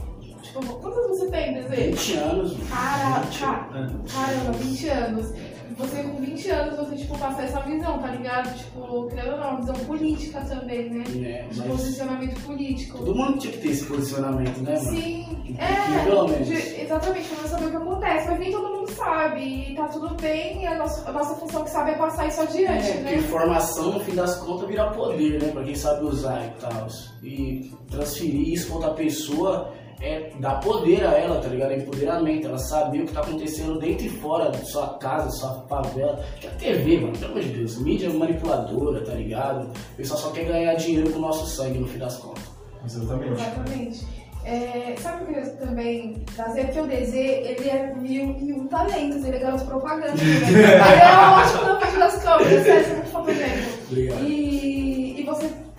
Tipo, 0.41 0.61
quantos 0.79 1.07
você 1.19 1.29
tem, 1.29 1.53
Desejo? 1.53 1.91
20 1.91 2.13
anos. 2.17 2.57
Cara, 2.69 3.19
20 3.21 3.39
ca- 3.39 3.69
anos. 3.75 4.13
caramba, 4.13 4.51
20 4.57 4.87
anos. 4.89 5.33
Você 5.77 6.03
com 6.03 6.17
20 6.21 6.49
anos, 6.49 6.77
você, 6.77 6.95
tipo, 6.95 7.17
passar 7.17 7.43
essa 7.43 7.59
visão, 7.61 7.97
tá 7.99 8.07
ligado? 8.07 8.55
Tipo, 8.57 9.07
querendo 9.07 9.33
ou 9.33 9.37
não, 9.39 9.49
uma 9.51 9.59
visão 9.59 9.75
política 9.85 10.41
também, 10.41 10.89
né? 10.89 11.03
É, 11.23 11.47
De 11.51 11.61
posicionamento 11.63 12.39
político. 12.45 12.97
todo 12.99 13.15
mundo 13.15 13.37
tinha 13.39 13.53
que 13.53 13.59
ter 13.59 13.69
esse 13.69 13.85
posicionamento, 13.85 14.57
né, 14.59 14.75
mano? 14.75 14.89
Sim, 14.89 15.25
Um 15.49 16.03
pelo 16.05 16.27
menos. 16.27 16.49
é, 16.49 16.53
de- 16.55 16.81
exatamente, 16.81 17.27
pra 17.29 17.49
saber 17.49 17.65
o 17.65 17.69
que 17.71 17.77
acontece, 17.77 18.27
mas 18.29 18.39
nem 18.39 18.51
todo 18.51 18.69
mundo 18.69 18.91
sabe, 18.91 19.41
e 19.71 19.75
tá 19.75 19.87
tudo 19.87 20.15
bem, 20.21 20.61
e 20.63 20.67
a 20.67 20.75
nossa, 20.77 21.09
a 21.09 21.11
nossa 21.11 21.35
função 21.35 21.63
que 21.63 21.69
sabe 21.69 21.91
é 21.91 21.95
passar 21.97 22.27
isso 22.27 22.41
adiante, 22.41 22.87
É, 22.89 22.93
porque 22.93 23.03
né? 23.03 23.15
informação, 23.17 23.91
no 23.93 23.99
fim 23.99 24.15
das 24.15 24.35
contas, 24.37 24.67
vira 24.67 24.89
poder, 24.91 25.41
né? 25.41 25.49
Pra 25.51 25.63
quem 25.63 25.75
sabe 25.75 26.05
usar 26.05 26.45
e 26.45 26.61
tal. 26.61 26.87
E 27.23 27.71
transferir 27.89 28.53
isso 28.53 28.67
pra 28.67 28.75
outra 28.75 28.91
pessoa 28.93 29.73
é 30.01 30.31
dar 30.39 30.59
poder 30.59 31.05
a 31.05 31.17
ela, 31.17 31.39
tá 31.39 31.47
ligado? 31.47 31.71
É 31.71 31.77
empoderamento, 31.77 32.47
ela 32.47 32.57
saber 32.57 33.01
o 33.01 33.05
que 33.05 33.13
tá 33.13 33.21
acontecendo 33.21 33.79
dentro 33.79 34.05
e 34.05 34.09
fora 34.09 34.49
da 34.49 34.57
sua 34.59 34.97
casa, 34.97 35.25
da 35.25 35.31
sua 35.31 35.65
favela. 35.67 36.23
Que 36.39 36.47
a 36.47 36.51
TV, 36.51 36.99
mano, 36.99 37.17
pelo 37.17 37.31
amor 37.31 37.43
de 37.43 37.49
Deus, 37.49 37.77
mídia 37.79 38.09
manipuladora, 38.09 39.03
tá 39.03 39.13
ligado? 39.13 39.67
O 39.67 39.95
pessoal 39.95 40.19
só 40.19 40.31
quer 40.31 40.45
ganhar 40.45 40.73
dinheiro 40.75 41.11
com 41.11 41.19
o 41.19 41.21
nosso 41.21 41.45
sangue, 41.47 41.79
no 41.79 41.87
fim 41.87 41.99
das 41.99 42.17
contas. 42.17 42.43
Exatamente. 42.85 43.33
Exatamente. 43.33 44.25
É, 44.45 44.95
sabe 44.99 45.23
o 45.23 45.27
que 45.27 45.39
eu 45.39 45.57
também 45.57 46.23
trazer? 46.35 46.69
Que 46.69 46.79
o 46.79 46.85
DZ, 46.85 47.15
ele 47.15 47.67
é 47.67 47.95
mil 47.95 48.37
e 48.39 48.53
um 48.53 48.67
talentos, 48.67 49.25
ele 49.25 49.37
é 49.37 49.39
garoto 49.39 49.65
propaganda. 49.65 50.13
Né? 50.13 50.21
ele 50.47 50.61
é 50.61 51.17
ótimo 51.33 51.63
na 51.63 51.75
parte 51.79 51.97
das 51.97 52.23
câmeras, 52.23 52.67
é 52.67 52.93
muito 52.93 53.09
fotogênico. 53.09 53.69
Obrigado. 53.89 54.23
E, 54.23 54.74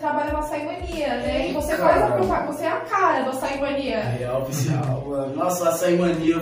trabalha 0.07 0.33
na 0.33 0.43
Saimania, 0.43 1.17
né? 1.17 1.49
E 1.51 1.53
você 1.53 1.77
faz 1.77 2.03
a 2.03 2.07
propaganda, 2.07 2.53
você 2.53 2.65
é 2.65 2.69
a 2.69 2.81
cara 2.81 3.25
da 3.25 3.33
Saimania. 3.33 4.01
real 4.01 4.43
oficial, 4.43 5.05
mano. 5.05 5.35
Nossa, 5.35 5.65
a 5.65 5.69
açaí 5.71 5.99
mania 5.99 6.41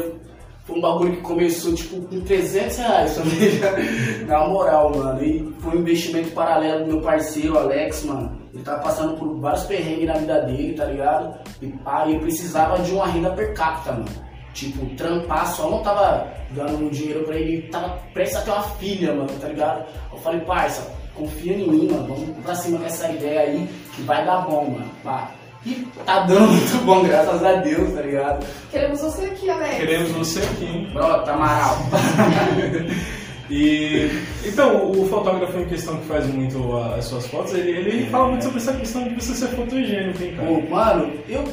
foi 0.64 0.76
um 0.76 0.80
bagulho 0.80 1.16
que 1.16 1.22
começou, 1.22 1.74
tipo, 1.74 2.00
com 2.02 2.20
300 2.20 2.76
reais 2.76 3.14
também, 3.14 4.26
na 4.28 4.46
moral, 4.46 4.94
mano. 4.94 5.24
E 5.24 5.54
foi 5.60 5.78
um 5.78 5.80
investimento 5.80 6.30
paralelo 6.32 6.84
do 6.84 6.92
meu 6.92 7.00
parceiro, 7.00 7.58
Alex, 7.58 8.04
mano. 8.04 8.38
Ele 8.52 8.62
tava 8.62 8.82
passando 8.82 9.16
por 9.16 9.34
vários 9.40 9.64
perrengues 9.64 10.06
na 10.06 10.14
vida 10.14 10.40
dele, 10.42 10.74
tá 10.74 10.84
ligado? 10.84 11.34
E 11.62 11.72
ele 12.06 12.18
precisava 12.20 12.78
de 12.82 12.92
uma 12.92 13.06
renda 13.06 13.30
per 13.30 13.54
capita, 13.54 13.92
mano. 13.92 14.24
Tipo, 14.52 14.86
trampar 14.94 15.48
só 15.48 15.68
não 15.68 15.82
tava 15.82 16.28
dando 16.50 16.76
um 16.76 16.88
dinheiro 16.88 17.24
pra 17.24 17.34
ele, 17.34 17.62
tava 17.62 17.98
prestes 18.12 18.38
a 18.38 18.42
ter 18.42 18.50
uma 18.52 18.62
filha, 18.62 19.12
mano, 19.12 19.28
tá 19.40 19.48
ligado? 19.48 19.84
Eu 20.12 20.18
falei, 20.18 20.40
parça, 20.42 20.92
confia 21.14 21.54
em 21.54 21.68
mim, 21.68 21.88
mano, 21.90 22.06
vamos 22.06 22.36
pra 22.44 22.54
cima 22.54 22.78
com 22.78 22.86
essa 22.86 23.10
ideia 23.10 23.40
aí, 23.40 23.68
que 23.94 24.02
vai 24.02 24.24
dar 24.24 24.42
bom, 24.42 24.70
mano. 24.70 24.90
Pá. 25.02 25.30
E 25.66 25.86
tá 26.04 26.20
dando 26.20 26.48
muito 26.52 26.84
bom, 26.84 27.02
graças 27.02 27.42
a 27.42 27.52
Deus, 27.54 27.94
tá 27.94 28.02
ligado? 28.02 28.46
Queremos 28.70 29.00
você 29.00 29.24
aqui, 29.26 29.48
Alex. 29.48 29.76
Queremos 29.76 30.10
você 30.12 30.40
aqui, 30.40 30.64
hein? 30.64 30.90
Brota, 30.92 31.32
Amaral. 31.32 31.78
E 33.50 34.10
então, 34.44 34.90
o 34.90 35.06
fotógrafo 35.06 35.58
em 35.58 35.66
questão 35.66 35.98
que 35.98 36.06
faz 36.06 36.26
muito 36.26 36.76
as 36.78 37.04
suas 37.04 37.26
fotos, 37.26 37.52
ele, 37.54 37.70
ele 37.72 38.06
fala 38.10 38.28
muito 38.28 38.44
sobre 38.44 38.58
essa 38.58 38.72
questão 38.72 39.04
de 39.04 39.14
você 39.14 39.34
ser 39.34 39.48
fotogênico, 39.48 40.22
hein, 40.22 40.34
cara? 40.34 40.48
Pô, 40.48 40.60
mano, 40.62 41.12
eu 41.28 41.44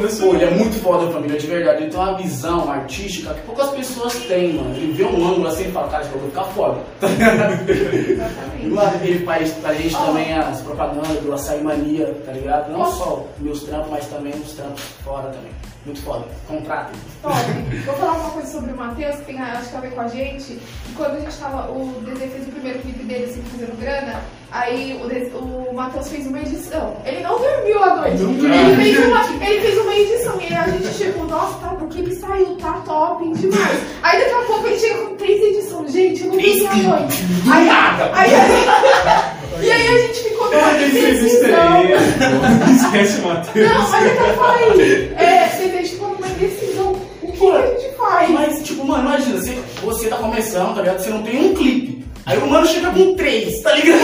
Isso 0.08 0.22
Pô, 0.22 0.34
ele 0.34 0.46
é 0.46 0.52
muito 0.52 0.80
foda, 0.82 1.12
família, 1.12 1.40
de 1.40 1.48
verdade. 1.48 1.84
Ele 1.84 1.92
tem 1.92 2.00
uma 2.00 2.18
visão 2.18 2.72
artística 2.72 3.34
que 3.34 3.42
poucas 3.42 3.70
pessoas 3.70 4.14
têm, 4.26 4.54
mano. 4.54 4.76
Ele 4.76 4.94
vê 4.94 5.04
um 5.04 5.28
ângulo 5.28 5.48
assim 5.48 5.68
e 5.68 5.72
fala, 5.72 5.88
cara, 5.90 6.04
esse 6.04 6.12
bagulho 6.12 6.30
ficar 6.30 6.44
foda. 6.46 6.82
Exatamente. 7.02 8.68
Mano, 8.68 9.00
ele 9.04 9.26
faz 9.26 9.52
pra 9.54 9.74
gente 9.74 9.96
Ó. 9.96 10.06
também 10.06 10.34
as 10.34 10.62
propagandas 10.62 11.20
do 11.22 11.34
Açaí 11.34 11.64
Mania, 11.64 12.14
tá 12.26 12.32
ligado? 12.32 12.72
Não 12.72 12.86
só 12.92 13.26
meus 13.40 13.64
trampos, 13.64 13.90
mas 13.90 14.08
também 14.08 14.34
os 14.34 14.54
trampos 14.54 14.84
fora 15.04 15.30
também. 15.30 15.52
Muito 15.86 16.02
foda. 16.04 16.26
Contratem. 16.48 16.96
Vou 17.24 17.96
falar 17.96 18.14
uma 18.14 18.30
coisa 18.32 18.52
sobre 18.52 18.72
o 18.72 18.78
Matheus, 18.78 19.16
que 19.16 19.26
tem 19.26 19.42
acho 19.42 19.70
que 19.70 19.76
a 19.76 19.80
ver 19.80 19.92
com 19.92 20.02
a 20.02 20.08
gente. 20.08 20.54
E 20.54 20.94
quando 20.96 21.18
a 21.18 21.20
gente 21.20 21.36
tava. 21.38 21.72
O 21.72 22.02
Dedê 22.06 22.28
fez 22.28 22.48
o 22.48 22.52
primeiro 22.52 22.80
clipe 22.80 23.04
dele, 23.04 23.26
assim, 23.26 23.42
fazendo 23.44 23.80
grana, 23.80 24.22
aí 24.52 25.00
o, 25.34 25.38
o 25.70 25.74
Matheus 25.74 26.10
fez 26.10 26.28
uma 26.28 26.40
edição. 26.40 26.98
Ele 27.06 27.22
não 27.22 27.40
dormiu 27.40 27.84
à 27.84 27.96
noite. 27.96 28.22
Ele, 28.22 28.76
fez 28.76 29.08
uma, 29.08 29.46
ele 29.46 29.62
fez 29.62 29.78
uma 29.78 29.96
edição. 29.96 30.42
E 30.42 30.46
aí 30.46 30.56
a 30.56 30.68
gente 30.68 30.94
chegou, 30.94 31.26
nossa, 31.26 31.58
tá, 31.60 31.74
o 31.74 31.88
clipe 31.88 32.14
saiu, 32.16 32.56
tá 32.58 32.74
top 32.86 33.32
demais. 33.34 33.80
Aí 34.04 34.20
daqui 34.20 34.34
a 34.34 34.42
pouco 34.46 34.68
ele 34.68 34.80
chega 34.80 35.06
com 35.06 35.16
três 35.16 35.42
edições. 35.42 35.92
Gente, 35.92 36.22
eu 36.24 36.28
não 36.28 36.38
dormi 36.38 36.68
à 36.68 36.76
noite. 36.76 37.26
Aí, 37.52 37.66
nada. 37.66 38.12
aí, 38.14 38.34
aí, 38.34 39.66
e 39.66 39.72
aí 39.72 39.88
a 39.88 40.08
gente 40.08 40.24
ficou 40.24 40.52
numa 40.52 40.70
fez 40.90 41.20
pô. 41.40 42.72
Esquece 42.72 43.22
o 43.22 43.28
Matheus. 43.28 43.70
Não, 43.70 43.90
mas 43.90 44.06
é 44.06 44.10
que 44.10 44.24
eu 44.24 44.36
falei. 44.36 45.14
É, 45.18 45.48
você 45.48 45.68
vê, 45.68 45.84
tipo, 45.84 46.08
numa 46.08 46.28
indecisão. 46.28 46.96
O 47.22 47.32
que, 47.32 47.38
que 47.38 47.52
a 47.52 47.68
gente 47.68 47.96
faz? 47.96 48.30
Mas, 48.32 48.64
tipo, 48.64 48.86
mano, 48.86 49.04
imagina, 49.04 49.40
você, 49.40 49.58
você 49.84 50.08
tá 50.08 50.18
começando, 50.18 50.76
tá 50.76 50.82
ligado? 50.82 51.00
Você 51.00 51.10
não 51.10 51.24
tem 51.24 51.52
um 51.52 51.54
clipe. 51.54 51.91
Aí 52.26 52.38
o 52.38 52.48
mano 52.48 52.66
chega 52.68 52.92
com 52.92 53.16
três, 53.16 53.62
tá 53.62 53.74
ligado? 53.74 54.02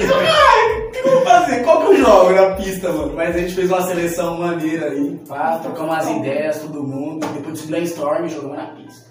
Então, 0.00 0.18
cara, 0.18 0.86
o 0.86 0.90
que 0.90 0.98
eu 0.98 1.10
vou 1.10 1.20
fazer? 1.22 1.62
Qual 1.64 1.80
que 1.80 1.86
eu 1.92 1.96
jogo 1.96 2.30
na 2.32 2.50
pista, 2.56 2.92
mano? 2.92 3.12
Mas 3.14 3.34
a 3.34 3.38
gente 3.38 3.54
fez 3.54 3.68
uma 3.70 3.82
seleção 3.82 4.38
maneira 4.38 4.90
aí, 4.90 5.18
pá, 5.26 5.58
trocamos 5.62 5.90
umas 5.92 6.10
ideias, 6.10 6.60
todo 6.60 6.82
mundo. 6.82 7.26
Depois 7.34 7.54
desse 7.54 7.66
brainstorm, 7.66 8.28
jogamos 8.28 8.56
na 8.56 8.66
pista. 8.66 9.07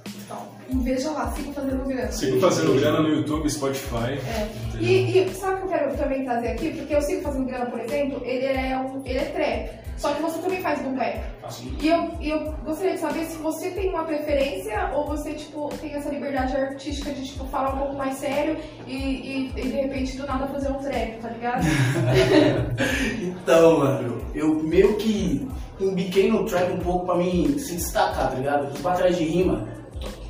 Veja 0.69 1.11
lá, 1.11 1.31
sigo 1.31 1.53
fazendo 1.53 1.85
grana. 1.85 2.11
Sigo 2.11 2.39
fazendo 2.39 2.79
grana 2.79 3.01
no 3.01 3.09
YouTube, 3.09 3.49
Spotify. 3.49 4.19
É. 4.27 4.47
E, 4.79 5.17
e 5.19 5.29
sabe 5.33 5.55
o 5.55 5.57
que 5.59 5.63
eu 5.63 5.69
quero 5.69 5.97
também 5.97 6.25
trazer 6.25 6.47
aqui? 6.49 6.71
Porque 6.71 6.95
eu 6.95 7.01
sigo 7.01 7.21
fazendo 7.21 7.45
grana, 7.45 7.65
por 7.67 7.79
exemplo, 7.79 8.21
ele 8.23 8.45
é, 8.45 8.77
um, 8.77 9.01
ele 9.05 9.19
é 9.19 9.25
trap. 9.25 9.87
Só 9.97 10.13
que 10.13 10.21
você 10.21 10.37
também 10.39 10.61
faz 10.61 10.79
boom 10.79 10.95
bap. 10.95 11.19
assim. 11.43 11.75
E 11.81 11.87
eu, 11.87 12.11
eu 12.21 12.53
gostaria 12.63 12.93
de 12.93 12.99
saber 12.99 13.25
se 13.25 13.35
você 13.37 13.71
tem 13.71 13.89
uma 13.89 14.03
preferência 14.03 14.91
ou 14.93 15.07
você, 15.07 15.33
tipo, 15.33 15.69
tem 15.81 15.95
essa 15.95 16.09
liberdade 16.09 16.55
artística 16.55 17.11
de, 17.11 17.25
tipo, 17.25 17.45
falar 17.45 17.73
um 17.73 17.77
pouco 17.79 17.95
mais 17.95 18.15
sério 18.17 18.57
e, 18.85 18.93
e, 18.93 19.53
e 19.55 19.61
de 19.61 19.69
repente 19.69 20.15
do 20.17 20.27
nada 20.27 20.45
fazer 20.47 20.69
um 20.69 20.75
trap, 20.75 21.17
tá 21.19 21.29
ligado? 21.29 21.63
Então, 23.21 23.79
mano, 23.79 24.21
eu 24.35 24.61
meio 24.61 24.97
que 24.97 25.47
embiquei 25.79 26.29
no 26.29 26.45
trap 26.45 26.71
um 26.73 26.79
pouco 26.79 27.05
pra 27.05 27.15
mim 27.15 27.57
se 27.57 27.75
destacar, 27.75 28.31
tá 28.31 28.35
ligado? 28.35 28.71
Os 28.73 28.81
batalhas 28.81 29.17
de 29.17 29.23
rima, 29.23 29.67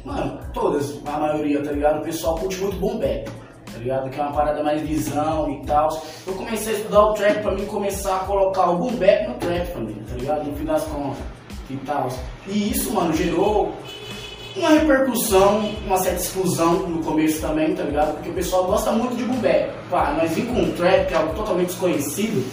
mano, 0.08 0.40
todas, 0.54 1.00
a 1.06 1.20
maioria, 1.20 1.62
tá 1.62 1.72
ligado? 1.72 2.00
O 2.00 2.04
pessoal 2.04 2.36
curte 2.36 2.58
muito 2.62 2.78
boom 2.78 2.98
bap, 2.98 3.30
tá 3.72 3.78
ligado? 3.78 4.10
Que 4.10 4.20
é 4.20 4.24
uma 4.24 4.32
parada 4.32 4.64
mais 4.64 4.82
visão 4.82 5.52
e 5.52 5.66
tal. 5.66 6.02
Eu 6.26 6.34
comecei 6.34 6.76
a 6.76 6.78
estudar 6.78 7.02
o 7.04 7.14
trap 7.14 7.42
pra 7.42 7.52
mim 7.52 7.66
começar 7.66 8.16
a 8.16 8.20
colocar 8.20 8.70
o 8.70 8.78
boom 8.78 8.96
bap 8.96 9.28
no 9.28 9.34
trap 9.36 9.68
pra 9.68 9.82
mim, 9.82 10.02
tá 10.10 10.16
ligado? 10.16 10.46
No 10.46 10.56
fim 10.56 10.66
das 10.66 10.84
contas 10.86 11.18
e 11.70 11.76
tal. 11.78 12.08
E 12.48 12.72
isso, 12.72 12.94
mano, 12.94 13.14
gerou 13.14 13.74
uma 14.56 14.70
repercussão, 14.70 15.60
uma 15.86 15.98
certa 15.98 16.22
exclusão 16.22 16.74
no 16.88 17.04
começo 17.04 17.42
também, 17.42 17.76
tá 17.76 17.84
ligado? 17.84 18.14
Porque 18.14 18.30
o 18.30 18.34
pessoal 18.34 18.64
gosta 18.64 18.94
muito 18.94 19.16
de 19.18 19.24
boom 19.24 19.40
bap. 19.40 19.72
Pá, 19.90 20.16
nós 20.18 20.32
vim 20.32 20.46
com 20.46 20.62
um 20.62 20.72
trap 20.72 21.08
que 21.08 21.14
é 21.14 21.18
algo 21.18 21.36
totalmente 21.36 21.68
desconhecido, 21.68 22.50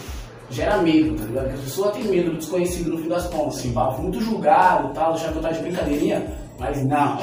gera 0.50 0.78
medo, 0.78 1.16
tá 1.16 1.24
ligado? 1.24 1.44
Porque 1.44 1.58
as 1.58 1.64
pessoas 1.64 1.92
têm 1.92 2.04
medo 2.04 2.30
do 2.32 2.38
desconhecido 2.38 2.90
no 2.90 2.98
fim 2.98 3.08
das 3.08 3.28
contas. 3.28 3.58
Assim, 3.58 3.72
pá, 3.72 3.92
muito 3.92 4.20
julgado 4.20 4.90
e 4.90 4.94
tal, 4.94 5.12
deixar 5.12 5.30
que 5.30 5.36
eu 5.36 5.42
tava 5.42 5.54
de 5.54 5.60
brincadeirinha, 5.60 6.43
mas 6.58 6.84
não. 6.84 7.18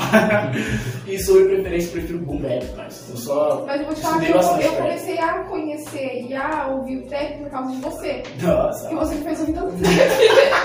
e 1.08 1.18
sobre 1.20 1.46
preferência, 1.46 1.88
eu 1.88 1.92
prefiro 1.94 2.20
boom 2.20 2.38
bap, 2.38 2.66
mas 2.78 3.10
eu 3.10 3.18
só 3.18 3.64
Mas 3.66 3.80
eu 3.80 3.86
vou 3.86 3.96
te 3.96 4.02
falar 4.02 4.20
que 4.20 4.32
eu, 4.32 4.72
eu 4.72 4.76
comecei 4.78 5.20
a 5.20 5.34
conhecer 5.44 6.26
e 6.28 6.34
a 6.34 6.68
ouvir 6.68 6.98
o 6.98 7.08
trap 7.08 7.38
por 7.38 7.50
causa 7.50 7.72
de 7.72 7.82
você. 7.82 8.24
Nossa. 8.42 8.80
Porque 8.82 8.96
você 8.96 9.16
me 9.16 9.24
fez 9.24 9.40
ouvir 9.40 9.54
tanto 9.54 9.76
trap. 9.78 10.62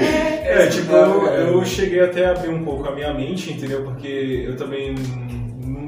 é, 0.00 0.62
É, 0.64 0.66
tipo, 0.66 0.92
eu, 0.92 1.26
eu 1.26 1.64
cheguei 1.64 2.00
até 2.00 2.26
a 2.26 2.32
abrir 2.32 2.50
um 2.50 2.64
pouco 2.64 2.86
a 2.88 2.94
minha 2.94 3.14
mente, 3.14 3.52
entendeu? 3.52 3.82
Porque 3.84 4.44
eu 4.46 4.56
também 4.56 4.94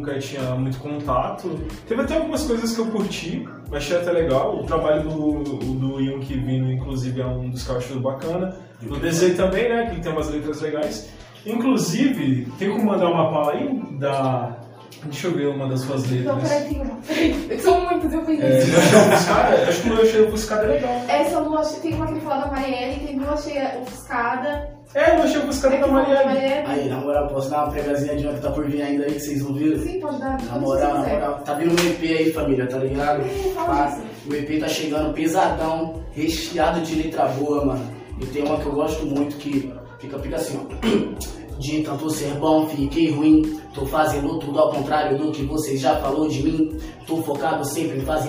nunca 0.05 0.19
tinha 0.19 0.55
muito 0.55 0.79
contato. 0.79 1.59
Teve 1.89 2.03
até 2.03 2.17
algumas 2.17 2.45
coisas 2.45 2.75
que 2.75 2.81
eu 2.81 2.87
curti, 2.87 3.49
achei 3.73 3.97
até 3.97 4.13
legal. 4.13 4.61
O 4.61 4.65
trabalho 4.65 5.03
do, 5.03 5.43
do 5.43 6.01
Ian 6.01 6.21
Vino, 6.21 6.71
inclusive, 6.73 7.21
é 7.21 7.27
um 7.27 7.51
dos 7.51 7.65
que 7.65 7.71
eu 7.71 7.77
acho 7.77 8.01
bacana. 8.01 8.57
O 8.83 8.97
desenho 8.97 9.37
também, 9.37 9.69
né? 9.69 9.91
Que 9.91 10.01
tem 10.01 10.13
umas 10.13 10.31
letras 10.31 10.61
legais. 10.61 11.11
Inclusive, 11.47 12.47
tem 12.59 12.71
como 12.71 12.85
mandar 12.85 13.09
uma 13.11 13.31
pala 13.31 13.53
aí 13.53 13.83
da. 13.99 14.57
Deixa 15.05 15.27
eu 15.27 15.33
ver 15.35 15.49
uma 15.49 15.69
das 15.69 15.81
suas 15.81 16.09
Não, 16.11 16.37
letras. 16.37 16.49
peraí, 16.49 16.65
tem 16.69 16.81
uma. 16.81 16.97
Peraí, 17.07 17.61
São 17.61 17.81
muitas, 17.81 18.13
eu 18.13 18.21
É. 18.21 18.25
Meu 18.25 18.61
Cheiro 18.63 19.09
Ofuscada? 19.13 19.57
Acho 19.69 19.83
que 19.83 19.89
o 19.89 19.95
Meu 19.95 20.07
Cheiro 20.07 20.29
Ofuscada 20.29 20.65
é 20.65 20.69
legal. 20.69 20.91
Essa 21.09 21.35
eu 21.35 21.41
não 21.43 21.59
achei. 21.59 21.81
Tem 21.81 21.95
uma 21.95 22.07
que 22.07 22.13
ele 22.13 22.21
fala 22.21 22.45
da 22.47 22.51
Marielle, 22.53 23.07
tem 23.07 23.19
duas 23.19 23.45
cheia 23.45 23.81
ofuscada. 23.83 24.71
É, 24.95 25.13
o 25.13 25.19
Meu 25.19 25.29
Cheiro 25.29 25.43
Ofuscada 25.49 25.75
Tem 25.77 25.81
da 25.85 25.89
Marielle. 25.93 26.67
Aí, 26.67 26.89
na 26.89 26.97
moral, 26.97 27.29
posso 27.29 27.51
dar 27.51 27.65
uma 27.65 27.73
pregazinha 27.73 28.17
de 28.17 28.25
uma 28.27 28.35
que 28.35 28.41
tá 28.41 28.51
por 28.51 28.65
vir 28.67 28.81
ainda 28.81 29.05
aí 29.05 29.13
que 29.13 29.21
vocês 29.21 29.43
não 29.43 29.53
viram? 29.53 29.79
Sim, 29.83 30.01
pode 30.01 30.19
dar. 30.21 30.41
Na 30.43 30.59
moral, 30.59 30.95
na 30.95 31.07
moral, 31.07 31.35
tá 31.45 31.55
vindo 31.55 31.73
um 31.73 31.87
EP 31.91 32.03
aí, 32.03 32.33
família, 32.33 32.67
tá 32.67 32.79
ligado? 32.79 33.25
Fala 33.55 33.87
disso. 33.89 34.03
O 34.31 34.35
EP 34.35 34.61
tá 34.61 34.69
chegando 34.69 35.13
pesadão, 35.13 36.01
recheado 36.13 36.81
de 36.81 36.95
letra 36.95 37.27
boa, 37.27 37.65
mano. 37.67 37.85
E 38.23 38.27
tem 38.27 38.43
uma 38.45 38.57
que 38.59 38.67
eu 38.67 38.73
gosto 38.73 39.05
muito 39.05 39.37
que 39.37 39.71
fica, 40.05 40.19
fica 40.19 40.37
assim, 40.37 40.59
ó. 40.59 41.59
De 41.59 41.83
tanto 41.83 42.11
ser 42.11 42.35
bom, 42.35 42.69
fiquei 42.69 43.11
ruim. 43.11 43.61
Tô 43.75 43.85
fazendo 43.87 44.39
tudo 44.39 44.59
ao 44.59 44.71
contrário 44.71 45.19
do 45.19 45.33
que 45.33 45.43
vocês 45.45 45.81
já 45.81 45.97
falou 45.97 46.29
de 46.29 46.43
mim. 46.43 46.79
Tô 47.07 47.17
focado 47.23 47.65
sempre 47.65 47.99
em 47.99 48.01
fazer 48.01 48.25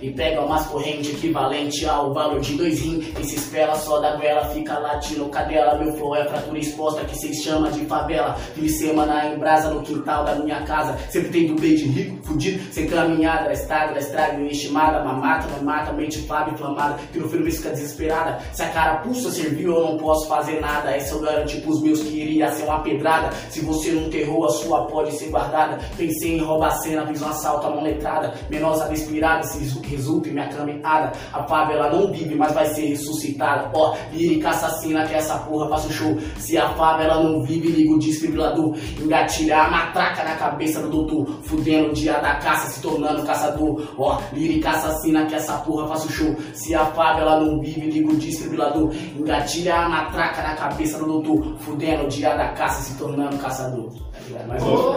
e 0.00 0.10
pega 0.10 0.40
umas 0.42 0.66
correntes 0.66 1.10
equivalente 1.10 1.84
ao 1.86 2.12
valor 2.12 2.40
de 2.40 2.54
dois 2.54 2.80
rim. 2.80 3.02
E 3.18 3.24
se 3.24 3.36
espera 3.36 3.74
só 3.74 3.98
da 3.98 4.16
goela, 4.16 4.44
fica 4.50 4.78
latindo 4.78 5.26
cadela. 5.26 5.78
Meu 5.78 5.92
flow 5.94 6.14
é 6.14 6.24
fratura 6.26 6.58
exposta 6.58 7.04
que 7.04 7.16
cês 7.16 7.42
chama 7.42 7.70
de 7.70 7.84
favela. 7.86 8.34
Fim 8.54 8.68
semana 8.68 9.26
em 9.26 9.38
brasa 9.38 9.70
no 9.70 9.82
quintal 9.82 10.24
da 10.24 10.36
minha 10.36 10.62
casa. 10.62 10.96
Sempre 11.10 11.30
tem 11.30 11.46
do 11.46 11.60
de 11.60 11.84
rico, 11.84 12.24
fudido, 12.24 12.72
sem 12.72 12.86
caminhada, 12.86 13.46
da 13.46 13.52
estrada, 13.52 13.94
da 13.94 14.00
estrada, 14.00 14.40
estimada, 14.42 15.02
mamata, 15.02 15.48
mamata, 15.48 15.92
mente 15.92 16.18
flávia, 16.22 16.52
inflamada. 16.52 16.98
Que 17.12 17.18
no 17.18 17.28
filme 17.28 17.50
fica 17.50 17.70
desesperada. 17.70 18.38
Se 18.52 18.62
a 18.62 18.68
cara 18.68 18.96
pulsa 18.96 19.30
serviu, 19.30 19.74
eu 19.74 19.86
não 19.86 19.96
posso 19.98 20.28
fazer 20.28 20.60
nada. 20.60 20.90
Essa 20.90 21.14
eu 21.14 21.20
garanti 21.20 21.60
pros 21.60 21.80
meus 21.82 22.00
que 22.02 22.20
iria 22.20 22.50
ser 22.52 22.64
uma 22.64 22.80
pedrada. 22.80 23.30
Se 23.50 23.60
você 23.60 23.90
nunca 23.92 24.16
errou, 24.16 24.44
a 24.44 24.50
sua 24.50 24.81
pode 24.86 25.12
ser 25.12 25.28
guardada. 25.30 25.78
Pensei 25.96 26.36
em 26.36 26.40
roubar 26.40 26.68
a 26.68 26.78
cena, 26.78 27.06
fiz 27.06 27.22
um 27.22 27.28
assalto 27.28 27.66
à 27.66 27.70
mão 27.70 27.82
letrada. 27.82 28.34
Menosada 28.50 28.92
inspirada, 28.92 29.42
se 29.44 29.80
resulta 29.86 30.28
em 30.28 30.32
minha 30.32 30.48
caminhada. 30.48 31.12
A 31.32 31.42
favela 31.44 31.90
não 31.90 32.12
vive, 32.12 32.34
mas 32.34 32.52
vai 32.52 32.66
ser 32.66 32.86
ressuscitada. 32.86 33.70
Ó, 33.74 33.96
lírica 34.12 34.50
assassina 34.50 35.06
que 35.06 35.14
essa 35.14 35.38
porra 35.38 35.68
faça 35.68 35.88
o 35.88 35.92
show. 35.92 36.18
Se 36.38 36.56
a 36.58 36.68
favela 36.70 37.22
não 37.22 37.42
vive, 37.42 37.68
liga 37.68 37.92
o 37.92 37.98
desfibrilador. 37.98 38.76
Engatilhar 39.00 39.66
a 39.66 39.70
matraca 39.70 40.24
na 40.24 40.36
cabeça 40.36 40.80
do 40.80 40.88
doutor. 40.88 41.26
Fudendo 41.44 41.90
o 41.90 41.92
dia 41.92 42.14
da 42.14 42.36
caça, 42.36 42.70
se 42.70 42.80
tornando 42.80 43.22
caçador. 43.24 43.82
Ó, 43.98 44.20
lírica 44.32 44.70
assassina 44.70 45.26
que 45.26 45.34
essa 45.34 45.58
porra 45.58 45.88
faça 45.88 46.06
o 46.06 46.10
show. 46.10 46.36
Se 46.54 46.74
a 46.74 46.86
favela 46.86 47.40
não 47.40 47.60
vive, 47.60 47.90
liga 47.90 48.10
o 48.10 48.16
desfibrilador. 48.16 48.92
Engatilha 49.16 49.74
a 49.74 49.88
matraca 49.88 50.42
na 50.42 50.54
cabeça 50.54 50.98
do 50.98 51.06
doutor. 51.06 51.56
Fudendo 51.58 52.04
o 52.04 52.08
dia 52.08 52.34
da 52.34 52.48
caça, 52.52 52.82
se 52.82 52.98
tornando 52.98 53.36
caçador. 53.38 53.92
Tá 54.22 54.28
ligado? 54.28 54.48
Mas 54.48 54.62
vamos 54.62 54.80
por 54.82 54.96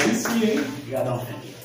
aí. 0.00 0.14
Sim, 0.14 0.44
hein? 0.44 0.60
Obrigadão. 0.82 1.20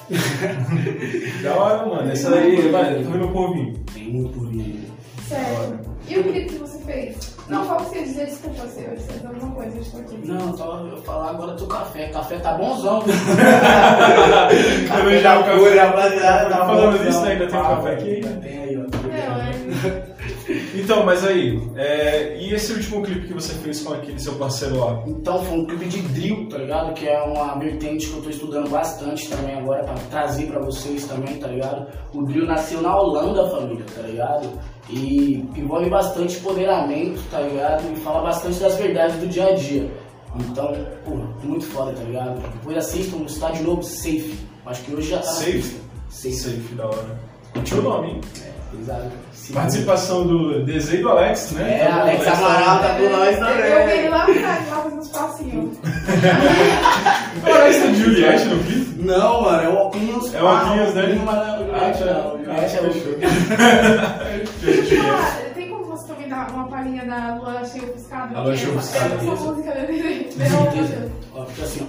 Da 1.41 1.55
hora, 1.55 1.85
mano. 1.87 2.11
Essa 2.11 2.29
daí, 2.29 2.69
vai, 2.69 2.93
tô 3.03 3.09
vendo 3.09 3.27
por 3.29 3.53
vir. 3.53 3.73
Tem 3.93 4.03
muito 4.11 4.29
por 4.37 4.47
vir 4.49 4.61
ainda. 4.61 4.87
certo. 5.27 5.95
E 6.07 6.19
o 6.19 6.23
clipe 6.23 6.49
que 6.53 6.59
você 6.59 6.77
fez? 6.85 7.35
Não, 7.49 7.65
qual 7.65 7.79
que 7.79 7.85
você 7.89 7.95
ia 7.97 8.03
dizer? 8.03 8.25
Desculpa, 8.27 8.61
você 8.67 8.81
ia 8.81 8.89
dizer 8.95 9.21
alguma 9.25 9.51
coisa, 9.55 9.75
eu 9.75 9.81
estou 9.81 9.99
aqui. 10.01 10.19
Não, 10.25 10.55
só 10.55 10.79
eu 10.91 10.97
falar 11.01 11.31
agora 11.31 11.53
do 11.53 11.65
café. 11.65 12.09
Café 12.09 12.37
tá 12.37 12.53
bonzão. 12.53 13.03
Também 14.87 15.21
já 15.23 15.39
o 15.39 15.43
café. 15.43 15.57
puro, 15.57 15.75
rapaziada, 15.77 16.49
tá 16.49 16.57
Falando 16.65 17.03
nisso, 17.03 17.23
ainda 17.25 17.47
tem 17.47 17.57
um 17.57 17.61
Ah, 17.61 17.75
café 17.75 17.93
aqui? 17.93 18.09
ainda 18.15 18.29
Tem 18.41 18.59
aí, 18.59 18.77
ó. 18.77 18.81
Não, 18.81 19.89
é. 19.89 20.14
Então, 20.75 21.05
mas 21.05 21.25
aí, 21.25 21.57
é, 21.77 22.37
e 22.37 22.53
esse 22.53 22.73
último 22.73 23.01
clipe 23.01 23.27
que 23.27 23.33
você 23.33 23.53
fez 23.53 23.81
com 23.81 23.93
aquele 23.93 24.19
seu 24.19 24.33
parceiro 24.35 24.77
lá? 24.77 25.01
Então 25.07 25.43
foi 25.45 25.57
um 25.57 25.65
clipe 25.65 25.85
de 25.85 26.01
drill, 26.01 26.49
tá 26.49 26.57
ligado? 26.57 26.93
Que 26.93 27.07
é 27.07 27.21
uma 27.23 27.57
vertente 27.57 28.07
que 28.07 28.17
eu 28.17 28.21
tô 28.21 28.29
estudando 28.29 28.69
bastante 28.69 29.29
também 29.29 29.55
agora 29.55 29.83
pra 29.85 29.93
trazer 30.11 30.47
pra 30.47 30.59
vocês 30.59 31.05
também, 31.05 31.37
tá 31.37 31.47
ligado? 31.47 31.87
O 32.13 32.23
drill 32.23 32.45
nasceu 32.45 32.81
na 32.81 32.95
Holanda, 32.95 33.49
família, 33.49 33.85
tá 33.95 34.01
ligado? 34.01 34.49
E 34.89 35.45
envolve 35.55 35.89
bastante 35.89 36.37
empoderamento, 36.37 37.21
tá 37.31 37.39
ligado? 37.39 37.91
E 37.91 37.95
fala 37.97 38.21
bastante 38.21 38.59
das 38.59 38.75
verdades 38.75 39.15
do 39.15 39.27
dia 39.27 39.47
a 39.47 39.53
dia. 39.53 39.89
Então, 40.37 40.73
porra, 41.05 41.29
muito 41.41 41.65
foda, 41.65 41.93
tá 41.93 42.03
ligado? 42.03 42.41
Depois 42.51 42.77
assistam 42.77 43.17
no 43.17 43.25
estádio 43.25 43.63
novo, 43.63 43.81
Safe. 43.81 44.37
Acho 44.65 44.83
que 44.83 44.93
hoje 44.93 45.09
já 45.09 45.17
tá 45.17 45.23
Safe? 45.23 45.79
Safe. 46.09 46.33
Safe, 46.33 46.75
da 46.75 46.85
hora. 46.87 47.19
Curtiu 47.53 47.79
o 47.79 47.81
nome, 47.81 48.09
hein? 48.09 48.21
É, 48.43 48.54
Exato. 48.81 49.11
Sim. 49.33 49.53
Participação 49.53 50.25
do 50.25 50.63
Desenho 50.63 51.03
do 51.03 51.09
Alex, 51.09 51.51
né? 51.51 51.81
É, 51.81 51.91
Alex 51.91 52.25
Amaral 52.27 52.79
tá 52.79 52.95
com 52.95 53.09
nós 53.09 53.37
Eu 53.37 53.45
vi 53.45 53.51
ele 53.51 53.69
também. 53.69 54.09
lá 54.09 54.23
atrás, 54.23 54.69
lá 54.69 54.75
fazendo 54.83 55.01
os 55.01 55.09
passinhos. 55.09 55.77
Tá 57.45 57.69
de 57.69 57.95
Juliette 57.95 58.45
no 58.45 58.63
clipe? 58.63 59.03
Não, 59.03 59.41
mano, 59.43 59.63
é 59.63 59.69
o 59.69 59.75
Oclinhos. 59.87 60.33
É 60.33 60.41
o 60.41 60.45
Oclinhos, 60.47 60.93
né? 60.95 61.21
Mas 61.23 61.35
não 61.35 61.75
é 61.75 61.89
Ah, 61.89 61.91
tá. 61.91 62.05
não. 62.05 62.35
O 62.35 62.37
Juliette 62.43 62.77
é 62.77 62.81
o 62.81 62.85
eu 62.85 62.91
falar, 65.03 65.35
tem 65.53 65.69
como 65.69 65.83
você 65.85 66.07
também 66.07 66.29
dar 66.29 66.49
uma 66.51 66.67
palhinha 66.67 67.05
da 67.05 67.35
Lua 67.35 67.63
Cheia 67.65 67.85
Ofuscada? 67.89 68.37
A 68.37 68.41
Lua 68.41 68.55
Cheia 68.55 68.71
Ofuscada, 68.73 69.05
Essa 69.15 69.23
isso. 69.23 69.45
música 69.45 69.71
dele. 69.73 70.29
Com 70.33 70.39
certeza. 70.71 71.11
Ó, 71.35 71.45
fica 71.45 71.63
assim, 71.63 71.81
ó. 71.81 71.85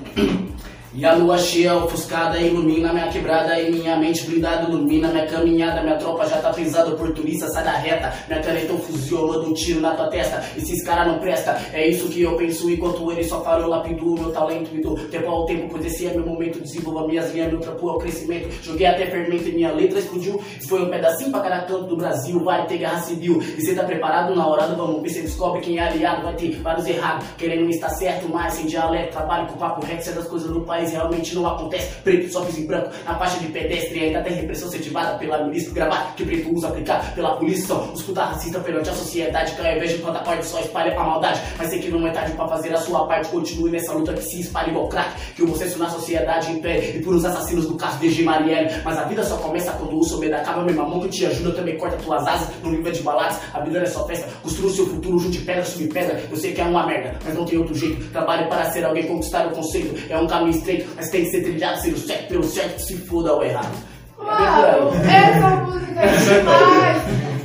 E 0.99 1.05
a 1.05 1.13
lua 1.13 1.37
cheia, 1.37 1.77
ofuscada, 1.77 2.41
ilumina 2.41 2.91
minha 2.91 3.09
quebrada 3.09 3.61
e 3.61 3.71
minha 3.71 3.99
mente 3.99 4.25
blindada 4.25 4.67
ilumina 4.67 5.09
minha 5.09 5.27
caminhada. 5.27 5.83
Minha 5.83 5.97
tropa 5.97 6.27
já 6.27 6.39
tá 6.39 6.51
pisada, 6.55 6.89
oportunista, 6.89 7.47
sai 7.49 7.65
da 7.65 7.73
reta. 7.73 8.15
Minha 8.27 8.41
caneta 8.41 8.73
um 8.73 8.79
fuzil, 8.79 9.27
manda 9.27 9.47
um 9.47 9.53
tiro 9.53 9.83
na 9.83 9.95
tua 9.95 10.09
testa. 10.09 10.43
Esses 10.57 10.83
caras 10.83 11.09
não 11.09 11.19
presta, 11.19 11.61
é 11.75 11.87
isso 11.87 12.09
que 12.09 12.23
eu 12.23 12.35
penso. 12.39 12.71
Enquanto 12.71 13.13
ele 13.13 13.23
só 13.25 13.45
eu 13.59 13.69
lapido 13.69 14.15
o 14.15 14.19
meu 14.19 14.33
talento 14.33 14.71
e 14.73 14.81
dou 14.81 14.97
tempo 14.97 15.29
ao 15.29 15.45
tempo, 15.45 15.69
pois 15.71 15.85
esse 15.85 16.07
é 16.07 16.15
meu 16.15 16.25
momento. 16.25 16.63
Desenvolva 16.63 17.07
minhas 17.07 17.31
linhas, 17.31 17.49
meu 17.49 17.61
trampo 17.61 17.91
é 17.91 17.93
o 17.93 17.99
crescimento. 17.99 18.49
Joguei 18.63 18.87
até 18.87 19.05
fermento 19.05 19.51
e 19.51 19.53
minha 19.53 19.73
letra 19.73 19.99
explodiu. 19.99 20.41
Foi 20.67 20.83
um 20.83 20.89
pedacinho 20.89 21.31
pra 21.31 21.41
cada 21.41 21.61
canto 21.67 21.89
do 21.89 21.97
Brasil. 21.99 22.43
Vai 22.43 22.67
ter 22.67 22.79
guerra 22.79 23.01
civil. 23.01 23.43
E 23.43 23.61
cê 23.61 23.75
tá 23.75 23.85
preparado 23.85 24.35
na 24.35 24.47
hora 24.47 24.67
do 24.69 24.75
vamos 24.75 25.03
ver 25.03 25.11
se 25.11 25.21
descobre 25.21 25.61
quem 25.61 25.77
é 25.77 25.89
aliado. 25.89 26.23
Vai 26.23 26.37
ter 26.37 26.53
vários 26.63 26.87
errados, 26.87 27.27
querendo 27.37 27.69
estar 27.69 27.91
certo, 27.91 28.31
mas 28.33 28.55
sem 28.55 28.65
dialeto. 28.65 29.13
Trabalho 29.13 29.47
com 29.49 29.59
papo 29.59 29.85
reto, 29.85 30.03
se 30.03 30.13
das 30.13 30.27
coisas 30.27 30.51
no 30.51 30.63
país 30.63 30.86
realmente 30.93 31.35
não 31.35 31.47
acontece. 31.47 31.95
Preto 32.03 32.33
só 32.33 32.45
fiz 32.45 32.59
em 32.59 32.67
branco, 32.67 32.91
na 33.05 33.17
faixa 33.17 33.39
de 33.39 33.47
pedestre. 33.49 34.05
Ainda 34.05 34.23
tem 34.23 34.35
repressão 34.35 34.69
incentivada 34.69 35.19
pela 35.19 35.45
milícia. 35.45 35.73
Gravar 35.73 36.15
que 36.17 36.25
preto 36.25 36.55
usa 36.55 36.69
aplicar 36.69 37.15
pela 37.15 37.37
polícia. 37.37 37.67
São 37.67 37.93
os 37.93 38.03
puta 38.03 38.25
racista 38.25 38.61
perante 38.61 38.91
a 38.91 38.95
sociedade. 38.95 39.53
Que 39.53 39.61
ao 39.61 39.77
invés 39.77 39.93
de 39.93 39.99
plantar 39.99 40.25
corda 40.25 40.43
só 40.43 40.61
espalha 40.61 40.99
a 40.99 41.05
maldade. 41.05 41.41
Mas 41.59 41.69
sei 41.69 41.81
que 41.81 41.91
não 41.91 42.07
é 42.07 42.11
tarde 42.11 42.33
pra 42.33 42.49
fazer 42.49 42.75
a 42.75 42.79
sua 42.79 43.07
parte. 43.07 43.29
Continue 43.31 43.71
nessa 43.71 43.93
luta 43.93 44.13
que 44.13 44.23
se 44.23 44.41
espalha 44.41 44.71
igual 44.71 44.89
crack. 44.89 45.35
Que 45.35 45.43
o 45.43 45.47
processo 45.47 45.79
na 45.79 45.89
sociedade 45.89 46.51
impere. 46.53 46.99
E 46.99 47.03
por 47.03 47.15
uns 47.15 47.25
assassinos 47.25 47.67
do 47.67 47.77
caso 47.77 47.99
DG 47.99 48.23
Marielle. 48.23 48.71
Mas 48.85 48.99
a 48.99 49.05
vida 49.05 49.25
só 49.25 49.37
começa 49.37 49.73
quando 49.73 49.99
o 49.99 50.05
sober 50.05 50.35
acaba. 50.35 50.65
Mesma 50.65 50.87
mão 50.87 51.01
que 51.01 51.09
te 51.09 51.27
ajuda 51.27 51.53
também 51.53 51.77
corta 51.77 51.97
tuas 51.97 52.27
asas. 52.27 52.49
No 52.63 52.71
livro 52.71 52.91
de 52.91 53.03
baladas, 53.03 53.39
a 53.53 53.61
vida 53.61 53.79
não 53.79 53.87
é 53.87 53.89
só 53.89 54.07
festa. 54.07 54.29
Construa 54.43 54.71
o 54.71 54.75
seu 54.75 54.87
futuro, 54.87 55.19
junte 55.19 55.39
pedra, 55.39 55.65
subir 55.65 55.89
pedra. 55.89 56.23
Eu 56.31 56.37
sei 56.37 56.53
que 56.53 56.61
é 56.61 56.65
uma 56.65 56.87
merda, 56.87 57.19
mas 57.25 57.35
não 57.35 57.45
tem 57.45 57.59
outro 57.59 57.75
jeito. 57.75 58.11
Trabalhe 58.11 58.49
para 58.49 58.71
ser 58.71 58.85
alguém, 58.85 59.07
conquistar 59.07 59.47
o 59.47 59.51
conceito. 59.51 59.95
É 60.11 60.19
um 60.19 60.27
caminho 60.27 60.51
estreito, 60.51 60.76
mas 60.97 61.11
tem 61.11 61.25
que 61.25 61.31
ser 61.31 61.43
trilhado, 61.43 61.81
ser 61.81 61.91
o 61.93 61.99
certo 61.99 62.29
pelo 62.29 62.45
certo, 62.45 62.79
se 62.81 62.97
foda 62.97 63.33
ou 63.33 63.45
errado. 63.45 63.73
Claro, 64.19 64.91
essa 65.09 65.49
música 65.65 66.01
é 66.01 66.07
demais. 66.41 67.03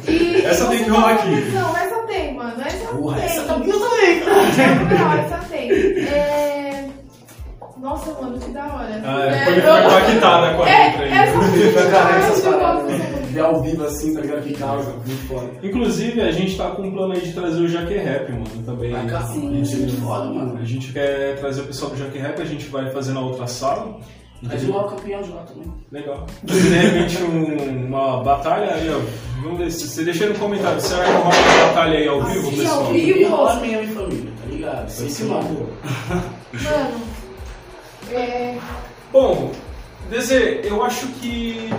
E 0.08 0.46
Essa 0.46 0.66
tem 0.68 0.84
que 0.84 0.90
rolar 0.90 1.12
aqui. 1.14 1.30
Não, 1.54 1.78
essa 1.78 1.96
tem, 2.08 2.34
mano. 2.36 2.54
Essa 2.66 2.88
Porra, 2.88 3.18
tem. 3.18 3.26
essa 3.30 3.44
tá 3.44 3.58
minha 3.58 3.74
também, 3.74 4.20
Não, 5.00 5.14
essa 5.14 5.38
tem. 5.50 5.72
É... 5.72 6.90
Nossa, 7.78 8.12
mano, 8.22 8.40
que 8.40 8.52
da 8.52 8.64
hora. 8.66 9.02
Ah, 9.04 9.26
É, 9.26 9.46
foi 9.46 9.54
eu- 9.54 9.60
impactada 9.60 10.54
com 10.56 10.64
a 10.64 10.70
É, 10.70 10.88
letra 10.88 11.04
aí. 11.06 11.12
essa 11.14 11.38
música 11.38 11.82
Cara, 11.92 12.16
essas 12.18 12.46
eu 12.46 12.52
gosto 12.52 12.60
paradas, 12.60 12.84
dessa 12.88 12.98
né? 13.04 13.10
música. 13.10 13.21
Ver 13.32 13.40
ao 13.42 13.62
vivo 13.62 13.84
assim, 13.86 14.14
tá 14.14 14.22
ligado? 14.22 14.44
Que 14.44 14.54
causa, 14.54 14.92
muito 14.92 15.28
foda. 15.28 15.50
Inclusive, 15.64 16.22
a 16.22 16.32
gente 16.32 16.58
tá 16.58 16.70
com 16.72 16.82
um 16.84 16.92
plano 16.92 17.14
aí 17.14 17.22
de 17.22 17.34
trazer 17.34 17.62
o 17.62 17.68
Jaque 17.68 17.94
Rap, 17.96 18.32
mano, 18.32 18.46
também. 18.66 18.92
Pra 18.92 19.04
cá, 19.06 19.22
Sim. 19.28 19.48
é 19.48 19.52
muito 19.78 20.02
foda, 20.02 20.26
mano. 20.26 20.58
A 20.60 20.66
gente 20.66 20.92
quer 20.92 21.38
trazer 21.40 21.62
o 21.62 21.66
pessoal 21.66 21.92
do 21.92 21.98
Jaque 21.98 22.18
Rap, 22.18 22.42
a 22.42 22.46
gente 22.46 22.66
vai 22.68 22.90
fazer 22.92 23.14
na 23.14 23.22
outra 23.22 23.48
sala. 23.48 23.98
Mas 24.44 24.68
o 24.68 24.74
campeão 24.86 25.22
de 25.22 25.30
lá 25.32 25.44
também. 25.44 25.72
Legal. 25.92 26.26
De 26.44 26.54
repente 26.60 27.22
um- 27.24 27.86
uma 27.88 28.24
batalha 28.24 28.74
aí, 28.74 28.90
ó. 28.90 29.00
Vamos 29.44 29.60
ver 29.60 29.72
se 29.72 29.88
você 29.88 30.04
deixa 30.04 30.24
aí 30.26 30.34
no 30.34 30.40
comentário. 30.40 30.82
Será 30.82 31.04
que 31.06 31.12
rola 31.12 31.26
uma 31.26 31.68
batalha 31.68 31.98
aí 32.00 32.08
ao 32.08 32.24
vivo, 32.24 32.48
Assim, 32.48 32.58
pessoal? 32.58 32.86
ao 32.86 32.92
vivo? 32.94 33.20
E 33.20 33.24
rola 33.24 33.56
mesmo, 33.60 33.80
hein, 33.82 33.88
família, 33.90 34.32
tá 34.42 34.48
ligado? 34.52 34.90
Sim, 34.90 35.26
uma 35.28 35.42
mano. 35.44 35.70
é... 38.12 38.58
Bom, 39.14 39.52
Dezê, 40.10 40.62
eu 40.64 40.84
acho 40.84 41.08
que 41.08 41.70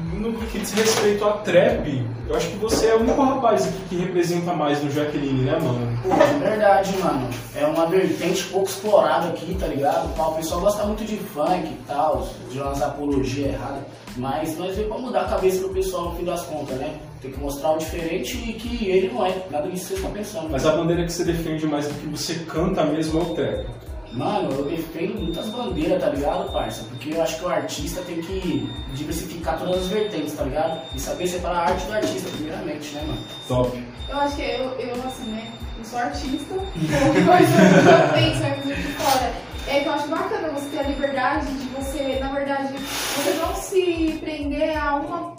no 0.00 0.32
que 0.46 0.58
diz 0.58 0.72
respeito 0.72 1.24
a 1.24 1.32
trap, 1.32 2.06
eu 2.28 2.36
acho 2.36 2.48
que 2.48 2.56
você 2.56 2.86
é 2.86 2.94
o 2.94 3.00
único 3.00 3.20
rapaz 3.22 3.66
aqui 3.66 3.78
que 3.88 3.96
representa 3.96 4.52
mais 4.52 4.82
no 4.82 4.90
Jaqueline, 4.90 5.42
né, 5.42 5.58
mano? 5.58 5.98
Pô, 6.02 6.12
é 6.12 6.48
verdade, 6.48 6.96
mano. 6.98 7.28
É 7.56 7.66
uma 7.66 7.86
vertente 7.86 8.44
pouco 8.44 8.68
explorada 8.68 9.28
aqui, 9.28 9.56
tá 9.58 9.66
ligado? 9.66 10.08
O 10.16 10.34
pessoal 10.34 10.60
gosta 10.60 10.84
muito 10.84 11.04
de 11.04 11.16
funk 11.16 11.66
e 11.66 11.78
tal, 11.86 12.28
de 12.50 12.60
umas 12.60 12.80
apologia 12.80 13.48
errada. 13.48 13.86
Mas 14.16 14.56
nós 14.58 14.76
pra 14.76 14.98
mudar 14.98 15.22
a 15.22 15.28
cabeça 15.28 15.60
do 15.60 15.70
pessoal 15.70 16.10
no 16.10 16.16
fim 16.16 16.24
das 16.24 16.42
contas, 16.42 16.76
né? 16.76 16.94
Tem 17.20 17.30
que 17.30 17.38
mostrar 17.38 17.72
o 17.72 17.78
diferente 17.78 18.36
e 18.36 18.54
que 18.54 18.88
ele 18.88 19.12
não 19.12 19.26
é. 19.26 19.34
Nada 19.50 19.68
disso 19.68 19.82
que 19.82 19.88
vocês 19.88 19.98
estão 19.98 20.12
pensando. 20.12 20.50
Mas 20.50 20.64
a 20.64 20.72
bandeira 20.72 21.04
que 21.04 21.12
você 21.12 21.24
defende 21.24 21.66
mais 21.66 21.86
do 21.86 21.94
que 21.94 22.06
você 22.06 22.34
canta 22.46 22.84
mesmo 22.84 23.20
é 23.20 23.22
o 23.22 23.34
trap. 23.34 23.66
Mano, 24.12 24.50
eu 24.52 24.64
defendo 24.64 25.20
muitas 25.20 25.46
bandeiras, 25.48 26.02
tá 26.02 26.08
ligado, 26.10 26.50
parça? 26.52 26.82
Porque 26.90 27.14
eu 27.14 27.22
acho 27.22 27.38
que 27.38 27.44
o 27.44 27.48
artista 27.48 28.02
tem 28.02 28.20
que 28.20 28.68
diversificar 28.94 29.58
todas 29.58 29.82
as 29.82 29.86
vertentes, 29.88 30.34
tá 30.34 30.42
ligado? 30.44 30.80
E 30.94 31.00
saber 31.00 31.28
separar 31.28 31.58
a 31.58 31.62
arte 31.70 31.86
do 31.86 31.92
artista, 31.92 32.28
primeiramente, 32.30 32.92
né, 32.94 33.02
mano? 33.06 33.18
Top. 33.46 33.84
Eu 34.08 34.16
acho 34.18 34.34
que 34.36 34.42
eu, 34.42 34.70
eu 34.80 34.94
assim, 35.06 35.30
né? 35.30 35.52
Eu 35.78 35.84
sou 35.84 35.98
artista, 35.98 36.54
que 36.54 36.92
eu 36.92 38.12
penso, 38.14 38.42
é 38.42 38.56
muito 38.56 38.76
de 38.76 38.92
fora. 38.94 39.32
É 39.68 39.80
que 39.80 39.86
eu 39.88 39.92
acho 39.92 40.08
bacana 40.08 40.48
você 40.48 40.68
ter 40.70 40.78
a 40.80 40.82
liberdade 40.82 41.46
de 41.46 41.68
você, 41.68 42.18
na 42.18 42.32
verdade, 42.32 42.72
você 42.74 43.30
não 43.34 43.54
se 43.54 44.18
prender 44.20 44.76
a 44.76 44.96
uma, 44.96 45.34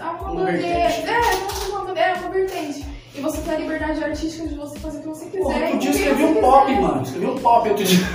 a 0.00 0.10
uma, 0.10 0.30
Uma 0.32 0.44
bandeira. 0.46 0.88
vertente. 0.88 1.08
É, 1.08 1.20
não 1.36 1.70
uma 1.70 1.84
bandeira, 1.84 2.10
é 2.10 2.14
uma 2.14 2.30
vertente. 2.30 2.95
E 3.16 3.20
você 3.20 3.40
ter 3.40 3.52
a 3.52 3.58
liberdade 3.58 4.04
artística 4.04 4.46
de 4.46 4.54
você 4.54 4.78
fazer 4.78 4.98
o 4.98 5.00
que 5.00 5.08
você 5.08 5.24
quiser. 5.26 5.42
Pô, 5.42 5.48
outro 5.48 5.78
dia 5.78 5.90
escrevi 5.90 6.24
um 6.24 6.34
pop, 6.34 6.66
quiser. 6.66 6.80
mano. 6.82 7.02
Escrevi 7.02 7.26
um 7.26 7.38
pop 7.38 7.68
outro 7.70 7.84
dia. 7.84 8.06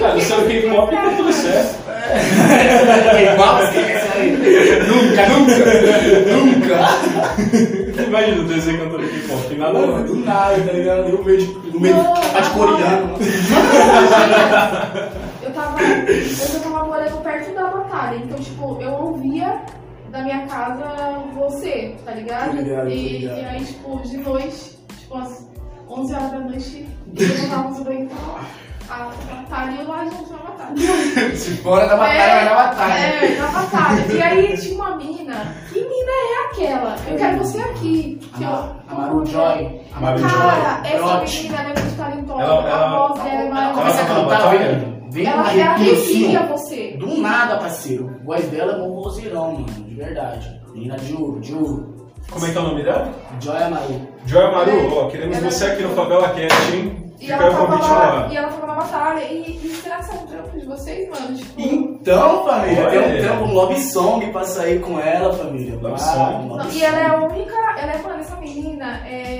Cara, 0.00 0.20
seu 0.20 0.36
você 0.36 0.60
K-pop 0.60 0.88
quiser, 0.90 1.02
tá 1.02 1.16
tudo 1.16 1.32
certo. 1.32 1.80
Igual 3.32 3.64
esquece 3.64 4.08
aí. 4.18 4.30
Nunca, 4.86 5.28
nunca, 5.28 5.54
nunca. 6.36 8.02
Imagina 8.02 8.42
o 8.42 8.44
Dezê 8.44 8.72
cantando 8.76 9.08
K-pop, 9.08 9.48
tem 9.48 9.58
nada 9.58 9.78
ver. 9.80 10.04
do 10.04 10.16
nada, 10.16 10.60
tá 10.60 10.72
ligado? 10.72 11.08
No 11.08 11.24
meio 11.24 11.38
de, 11.38 11.46
no 11.70 11.80
meio 11.80 11.94
de, 11.94 12.02
Não, 12.02 12.14
tá 12.14 12.40
de 12.40 12.50
coreano. 12.50 13.16
Eu 15.42 15.50
tava, 15.52 15.80
eu 15.82 16.60
tava 16.60 16.84
morando 16.84 17.22
perto 17.22 17.54
da 17.54 17.64
batalha, 17.68 18.16
então, 18.16 18.38
tipo, 18.38 18.78
eu 18.80 18.92
ouvia 18.92 19.62
da 20.10 20.22
minha 20.22 20.46
casa 20.46 20.84
você, 21.34 21.94
tá 22.04 22.12
ligado? 22.12 22.50
Tô 22.50 22.56
e, 22.56 23.18
ligado. 23.18 23.38
e 23.40 23.44
aí, 23.44 23.64
tipo, 23.64 23.98
de 24.02 24.16
noite, 24.18 24.78
tipo, 24.98 25.16
às 25.18 25.48
11 25.88 26.14
horas 26.14 26.30
da 26.32 26.38
noite, 26.40 26.88
eu 27.16 27.28
levantava 27.28 27.68
os 27.68 27.80
banhos 27.80 28.12
pra 28.12 28.40
a 28.92 29.04
batalha 29.32 29.70
e 29.70 29.80
eu 29.82 29.88
lá 29.88 30.04
junto 30.04 30.32
na 30.32 30.38
batalha. 30.38 31.36
Se 31.36 31.50
fora 31.58 31.86
da 31.86 31.96
batalha, 31.96 32.18
vai 32.34 32.44
na 32.44 32.54
batalha. 32.54 32.92
É, 32.94 33.38
na 33.38 33.46
batalha. 33.46 34.12
E 34.12 34.20
aí 34.22 34.58
tinha 34.58 34.74
uma 34.74 34.96
mina. 34.96 35.54
Que 35.72 35.78
mina 35.80 36.10
é 36.10 36.46
aquela? 36.50 36.96
Eu 37.08 37.16
quero 37.16 37.38
você 37.38 37.60
aqui. 37.60 38.18
Que 38.36 38.42
Ama- 38.44 38.76
eu-. 38.90 38.96
Amaru 38.96 39.24
Cara, 39.24 39.54
Joy. 39.60 39.82
essa 41.22 41.38
menina 41.38 41.62
é 41.62 41.66
muito 41.66 41.96
talentosa. 41.96 42.42
Ela- 42.42 42.68
ela- 42.68 42.86
a 42.86 42.98
voz 43.08 43.20
dela 43.22 43.28
é 43.30 43.46
Ela 43.46 43.54
maravilhosa. 43.54 43.80
começa 43.80 44.02
a 44.02 44.06
cantar, 44.06 44.24
batalha? 44.24 44.58
velho. 44.58 44.99
Vem 45.10 45.26
Ela, 45.26 45.52
ela 45.52 45.70
arrepio 45.72 45.92
assim, 45.92 46.36
você. 46.48 46.96
Do 46.98 47.18
nada, 47.18 47.56
parceiro. 47.58 48.10
A 48.20 48.24
voz 48.24 48.44
dela 48.48 48.72
é 48.72 48.76
um 48.82 48.94
vozeirão, 48.94 49.52
mano. 49.52 49.64
De 49.66 49.94
verdade. 49.94 50.60
Menina 50.72 50.96
de 50.98 51.14
ouro, 51.14 51.40
de 51.40 51.54
ouro. 51.54 51.96
Como 52.30 52.46
é 52.46 52.50
que 52.50 52.56
é 52.56 52.60
o 52.60 52.64
nome 52.64 52.82
dela? 52.84 53.12
Joy 53.40 53.56
Amaru. 53.62 54.08
Joy 54.24 54.42
Amaru, 54.44 54.94
ó, 54.98 55.08
queremos 55.08 55.36
Ela- 55.38 55.50
você 55.50 55.64
aqui 55.66 55.82
no 55.82 55.88
Favela 55.90 56.28
Cast, 56.28 56.76
hein? 56.76 56.96
E 57.18 57.30
ela, 57.30 57.42
aí 57.44 57.50
o 57.50 57.52
tava 57.52 57.76
lá, 57.76 58.28
e 58.32 58.36
ela 58.36 58.48
tava 58.48 58.66
na 58.66 58.74
batalha. 58.76 59.24
E, 59.30 59.60
e 59.62 59.68
será 59.74 59.96
que 59.98 60.10
é 60.14 60.18
trampo 60.20 60.58
de 60.58 60.64
vocês, 60.64 61.10
mano? 61.10 61.36
Tipo, 61.36 61.60
Então, 61.60 62.44
família, 62.46 62.88
tem 62.88 62.98
um 62.98 63.22
trampo, 63.22 63.44
um 63.44 63.52
love 63.52 63.78
song 63.78 64.26
pra 64.32 64.44
sair 64.44 64.80
com 64.80 64.98
ela, 64.98 65.30
família. 65.34 65.74
Love 65.82 65.94
Ah, 65.96 65.98
song. 65.98 66.48
Não, 66.48 66.70
e 66.70 66.82
ela 66.82 66.98
é 66.98 67.06
a 67.06 67.16
única, 67.18 67.54
ela 67.78 67.92
é, 67.92 67.98
mano, 68.02 68.20
essa 68.20 68.36
menina, 68.36 69.06
é, 69.06 69.39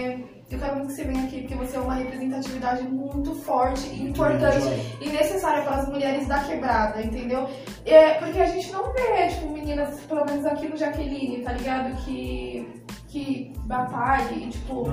eu 0.50 0.58
quero 0.58 0.74
muito 0.76 0.88
que 0.88 0.94
você 0.94 1.04
venha 1.04 1.24
aqui, 1.24 1.40
porque 1.42 1.54
você 1.54 1.76
é 1.76 1.80
uma 1.80 1.94
representatividade 1.94 2.82
muito 2.82 3.34
forte 3.36 3.86
e 3.88 4.08
importante 4.08 4.60
Joy. 4.60 4.96
e 5.00 5.08
necessária 5.10 5.62
para 5.62 5.76
as 5.76 5.88
mulheres 5.88 6.26
da 6.26 6.42
quebrada, 6.42 7.00
entendeu? 7.02 7.48
É, 7.84 8.14
porque 8.14 8.40
a 8.40 8.46
gente 8.46 8.72
não 8.72 8.92
vê, 8.92 9.28
tipo, 9.28 9.48
meninas, 9.50 10.00
pelo 10.00 10.24
menos 10.24 10.44
aqui 10.44 10.68
no 10.68 10.76
Jaqueline, 10.76 11.42
tá 11.42 11.52
ligado? 11.52 11.94
Que, 12.04 12.66
que 13.11 13.53
batalhe, 13.64 14.44
e, 14.44 14.49
tipo, 14.49 14.87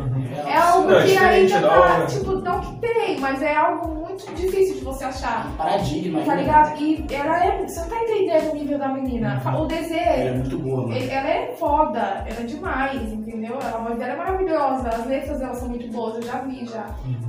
é 0.47 0.57
algo 0.57 0.89
Não, 0.89 0.99
é 0.99 1.05
que 1.05 1.17
ainda 1.17 1.55
é 1.55 1.61
da 1.61 1.67
tá, 1.69 1.79
hora. 1.79 2.05
tipo, 2.07 2.31
não 2.35 2.59
que 2.61 2.75
tem, 2.79 3.19
mas 3.19 3.41
é 3.41 3.55
algo 3.55 3.87
muito 3.95 4.25
difícil 4.33 4.75
de 4.75 4.83
você 4.83 5.03
achar. 5.05 5.51
Paradigma, 5.55 6.21
Tá 6.21 6.35
né? 6.35 6.41
ligado? 6.41 6.81
E 6.81 7.05
ela 7.13 7.45
é. 7.45 7.67
Você 7.67 7.79
não 7.81 7.89
tá 7.89 8.01
entendendo 8.03 8.51
o 8.51 8.55
nível 8.55 8.79
da 8.79 8.87
menina. 8.87 9.41
O 9.45 9.49
Ela 9.49 9.63
é 9.63 9.67
desejo. 9.67 10.35
muito 10.39 10.57
boa, 10.59 10.87
mano. 10.87 10.95
Ela 10.97 11.29
é 11.29 11.55
foda, 11.59 11.99
ela 12.27 12.39
é 12.39 12.43
demais, 12.43 13.13
entendeu? 13.13 13.57
Ela, 13.61 13.75
a 13.77 13.81
voz 13.81 13.99
dela 13.99 14.13
é 14.13 14.15
maravilhosa, 14.17 14.89
as 14.89 15.05
letras 15.05 15.39
dela 15.39 15.53
são 15.53 15.69
muito 15.69 15.87
boas, 15.91 16.15
eu 16.15 16.21
já 16.23 16.39
vi 16.39 16.65
já. 16.65 16.85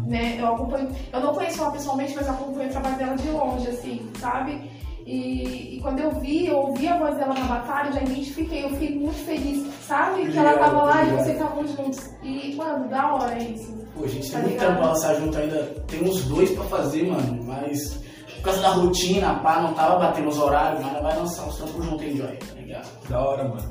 Né? 0.07 0.37
Eu 0.41 0.55
acompanho. 0.55 0.89
Eu 1.13 1.21
não 1.21 1.35
conheço 1.35 1.61
ela 1.63 1.71
pessoalmente, 1.73 2.15
mas 2.17 2.27
eu 2.27 2.33
acompanho 2.33 2.69
o 2.69 2.73
trabalho 2.73 2.97
dela 2.97 3.17
de 3.17 3.29
longe, 3.31 3.69
assim, 3.69 4.11
sabe? 4.19 4.68
E, 5.11 5.77
e 5.77 5.81
quando 5.81 6.01
eu 6.01 6.11
vi, 6.21 6.49
eu 6.49 6.59
ouvi 6.59 6.87
a 6.87 6.99
voz 6.99 7.17
dela 7.17 7.33
na 7.33 7.47
batalha, 7.47 7.89
eu 7.89 7.93
já 7.95 8.03
identifiquei, 8.03 8.65
eu 8.65 8.69
fiquei 8.71 8.95
muito 8.95 9.17
feliz, 9.25 9.67
sabe? 9.87 10.31
Que 10.31 10.37
ela 10.37 10.53
tava 10.59 10.83
lá 10.83 11.03
e 11.03 11.11
vocês 11.13 11.29
estavam 11.41 11.67
juntos. 11.67 12.11
E, 12.23 12.55
mano, 12.57 12.91
da 12.91 13.15
hora 13.15 13.43
isso. 13.43 13.75
Pô, 13.95 14.05
a 14.05 14.07
gente 14.07 14.31
Tá 14.31 14.41
tem 14.41 14.51
muito 14.51 14.61
pra 14.61 14.87
lançar 14.87 15.15
junto 15.15 15.39
ainda. 15.39 15.65
Tem 15.87 16.05
uns 16.07 16.25
dois 16.25 16.51
pra 16.51 16.65
fazer, 16.65 17.11
mano. 17.11 17.43
Mas 17.43 17.95
por 18.37 18.43
causa 18.43 18.61
da 18.61 18.69
rotina, 18.69 19.35
pá, 19.37 19.63
não 19.63 19.73
tava 19.73 19.99
batendo 19.99 20.29
os 20.29 20.39
horários, 20.39 20.85
mas 20.85 21.03
vai 21.03 21.17
lançar 21.17 21.47
uns 21.47 21.57
trampos 21.57 21.85
junto, 21.87 22.05
hein, 22.05 22.15
Joy, 22.15 22.37
tá 22.37 22.55
ligado? 22.61 22.89
Da 23.09 23.21
hora, 23.25 23.49
mano. 23.49 23.69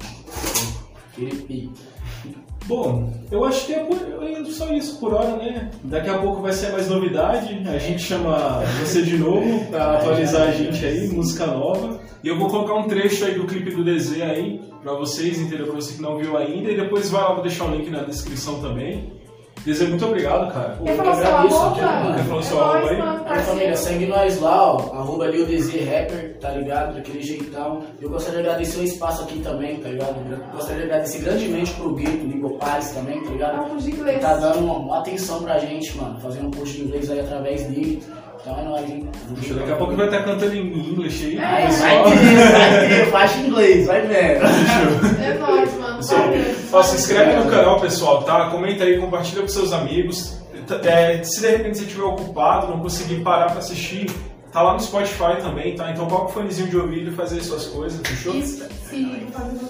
Aquele 1.13 1.35
pique. 1.43 1.71
Bom, 2.67 3.13
eu 3.31 3.45
acho 3.45 3.65
que 3.65 3.73
é 3.73 3.79
por, 3.79 3.97
é 4.21 4.43
só 4.51 4.73
isso 4.73 4.99
por 4.99 5.13
hora, 5.13 5.37
né? 5.37 5.71
Daqui 5.85 6.09
a 6.09 6.17
pouco 6.17 6.41
vai 6.41 6.51
ser 6.51 6.73
mais 6.73 6.89
novidade. 6.89 7.63
A 7.65 7.77
gente 7.77 8.03
chama 8.03 8.61
você 8.81 9.01
de 9.01 9.17
novo 9.17 9.65
pra 9.71 9.97
atualizar 9.97 10.49
a 10.49 10.51
gente 10.51 10.85
aí, 10.85 11.07
música 11.07 11.47
nova. 11.47 11.99
E 12.21 12.27
eu 12.27 12.37
vou 12.37 12.49
colocar 12.49 12.73
um 12.73 12.87
trecho 12.87 13.23
aí 13.23 13.35
do 13.35 13.45
clipe 13.45 13.71
do 13.71 13.85
DZ 13.85 14.21
aí 14.21 14.59
pra 14.81 14.93
vocês, 14.93 15.39
entendeu? 15.39 15.67
Pra 15.67 15.75
você 15.75 15.93
que 15.93 16.01
não 16.01 16.17
viu 16.17 16.35
ainda. 16.35 16.69
E 16.69 16.75
depois 16.75 17.09
vai 17.09 17.21
lá, 17.21 17.33
vou 17.33 17.41
deixar 17.41 17.65
o 17.65 17.75
link 17.75 17.89
na 17.89 18.03
descrição 18.03 18.59
também. 18.59 19.13
DZ, 19.67 19.89
muito 19.89 20.05
obrigado, 20.05 20.53
cara. 20.53 20.77
Quer 20.81 20.91
eu 20.91 20.95
falar 20.95 21.15
seu 21.15 21.27
agradeço, 21.27 21.55
arroba? 21.57 22.23
falar 22.23 22.39
É 22.39 22.43
seu 22.43 22.61
arroba 22.61 22.89
aí? 22.89 22.97
mano, 22.97 23.25
Aí, 23.27 23.43
família, 23.43 23.75
segue 23.75 24.05
nós 24.05 24.39
lá, 24.39 24.73
ó. 24.73 24.93
Arroba 24.93 25.25
ali 25.25 25.41
o 25.41 25.45
DZ 25.45 25.73
Rapper, 25.85 26.37
tá 26.39 26.51
ligado? 26.51 26.95
Daquele 26.95 27.21
jeitão. 27.21 27.83
Eu 28.01 28.09
gostaria 28.09 28.41
de 28.41 28.47
agradecer 28.47 28.79
o 28.79 28.83
espaço 28.83 29.23
aqui 29.23 29.39
também, 29.39 29.77
tá 29.79 29.89
ligado? 29.89 30.15
Eu 30.31 30.37
gostaria 30.53 30.83
de 30.83 30.89
agradecer 30.89 31.19
grandemente 31.19 31.73
pro 31.73 31.93
Gueto, 31.93 32.25
Ligo 32.25 32.57
Pares 32.57 32.91
também, 32.91 33.21
tá 33.21 33.29
ligado? 33.29 33.57
Tá 34.21 34.35
dando 34.35 34.59
uma, 34.63 34.77
uma 34.77 34.99
atenção 34.99 35.43
pra 35.43 35.57
gente, 35.59 35.97
mano. 35.97 36.17
Fazendo 36.21 36.47
um 36.47 36.51
curso 36.51 36.73
de 36.73 36.83
inglês 36.83 37.11
aí 37.11 37.19
através 37.19 37.63
dele. 37.67 38.01
Então 38.39 38.59
é 38.59 38.63
nóis, 38.63 38.89
hein? 38.89 39.09
Puxa, 39.29 39.53
Daqui 39.55 39.71
a 39.71 39.75
pouco 39.75 39.95
vai 39.95 40.05
estar 40.05 40.23
cantando 40.23 40.55
em 40.55 40.61
inglês 40.61 41.21
aí, 41.23 41.37
É, 41.37 41.65
pessoal. 41.67 42.03
Vai 42.03 42.17
ter, 42.17 42.51
vai 42.51 42.87
ter, 42.87 43.05
faixa 43.11 43.37
em 43.39 43.47
inglês, 43.47 43.87
vai 43.87 44.01
vendo. 44.01 44.45
É 45.23 45.33
nóis, 45.39 45.73
mano. 45.77 45.99
Ó, 46.71 46.83
se 46.83 46.95
inscreve 46.95 47.33
no 47.35 47.49
canal, 47.49 47.79
pessoal, 47.79 48.23
tá? 48.23 48.49
Comenta 48.49 48.83
aí, 48.83 48.99
compartilha 48.99 49.41
com 49.41 49.47
seus 49.47 49.73
amigos. 49.73 50.37
É, 50.83 51.23
se 51.23 51.41
de 51.41 51.47
repente 51.49 51.77
você 51.77 51.83
estiver 51.85 52.03
ocupado, 52.03 52.67
não 52.67 52.79
conseguir 52.79 53.21
parar 53.21 53.47
pra 53.47 53.59
assistir, 53.59 54.09
tá 54.51 54.61
lá 54.61 54.73
no 54.73 54.79
Spotify 54.81 55.37
também, 55.41 55.75
tá? 55.75 55.89
Então 55.91 56.07
coloca 56.07 56.25
o 56.25 56.33
fonezinho 56.33 56.69
de 56.69 56.77
ouvido 56.77 57.11
e 57.11 57.13
faz 57.13 57.31
aí 57.31 57.41
suas 57.41 57.67
coisas, 57.67 58.05
fechou? 58.05 58.35
Isso, 58.35 58.65
sim, 58.89 59.27
fazendo. 59.31 59.61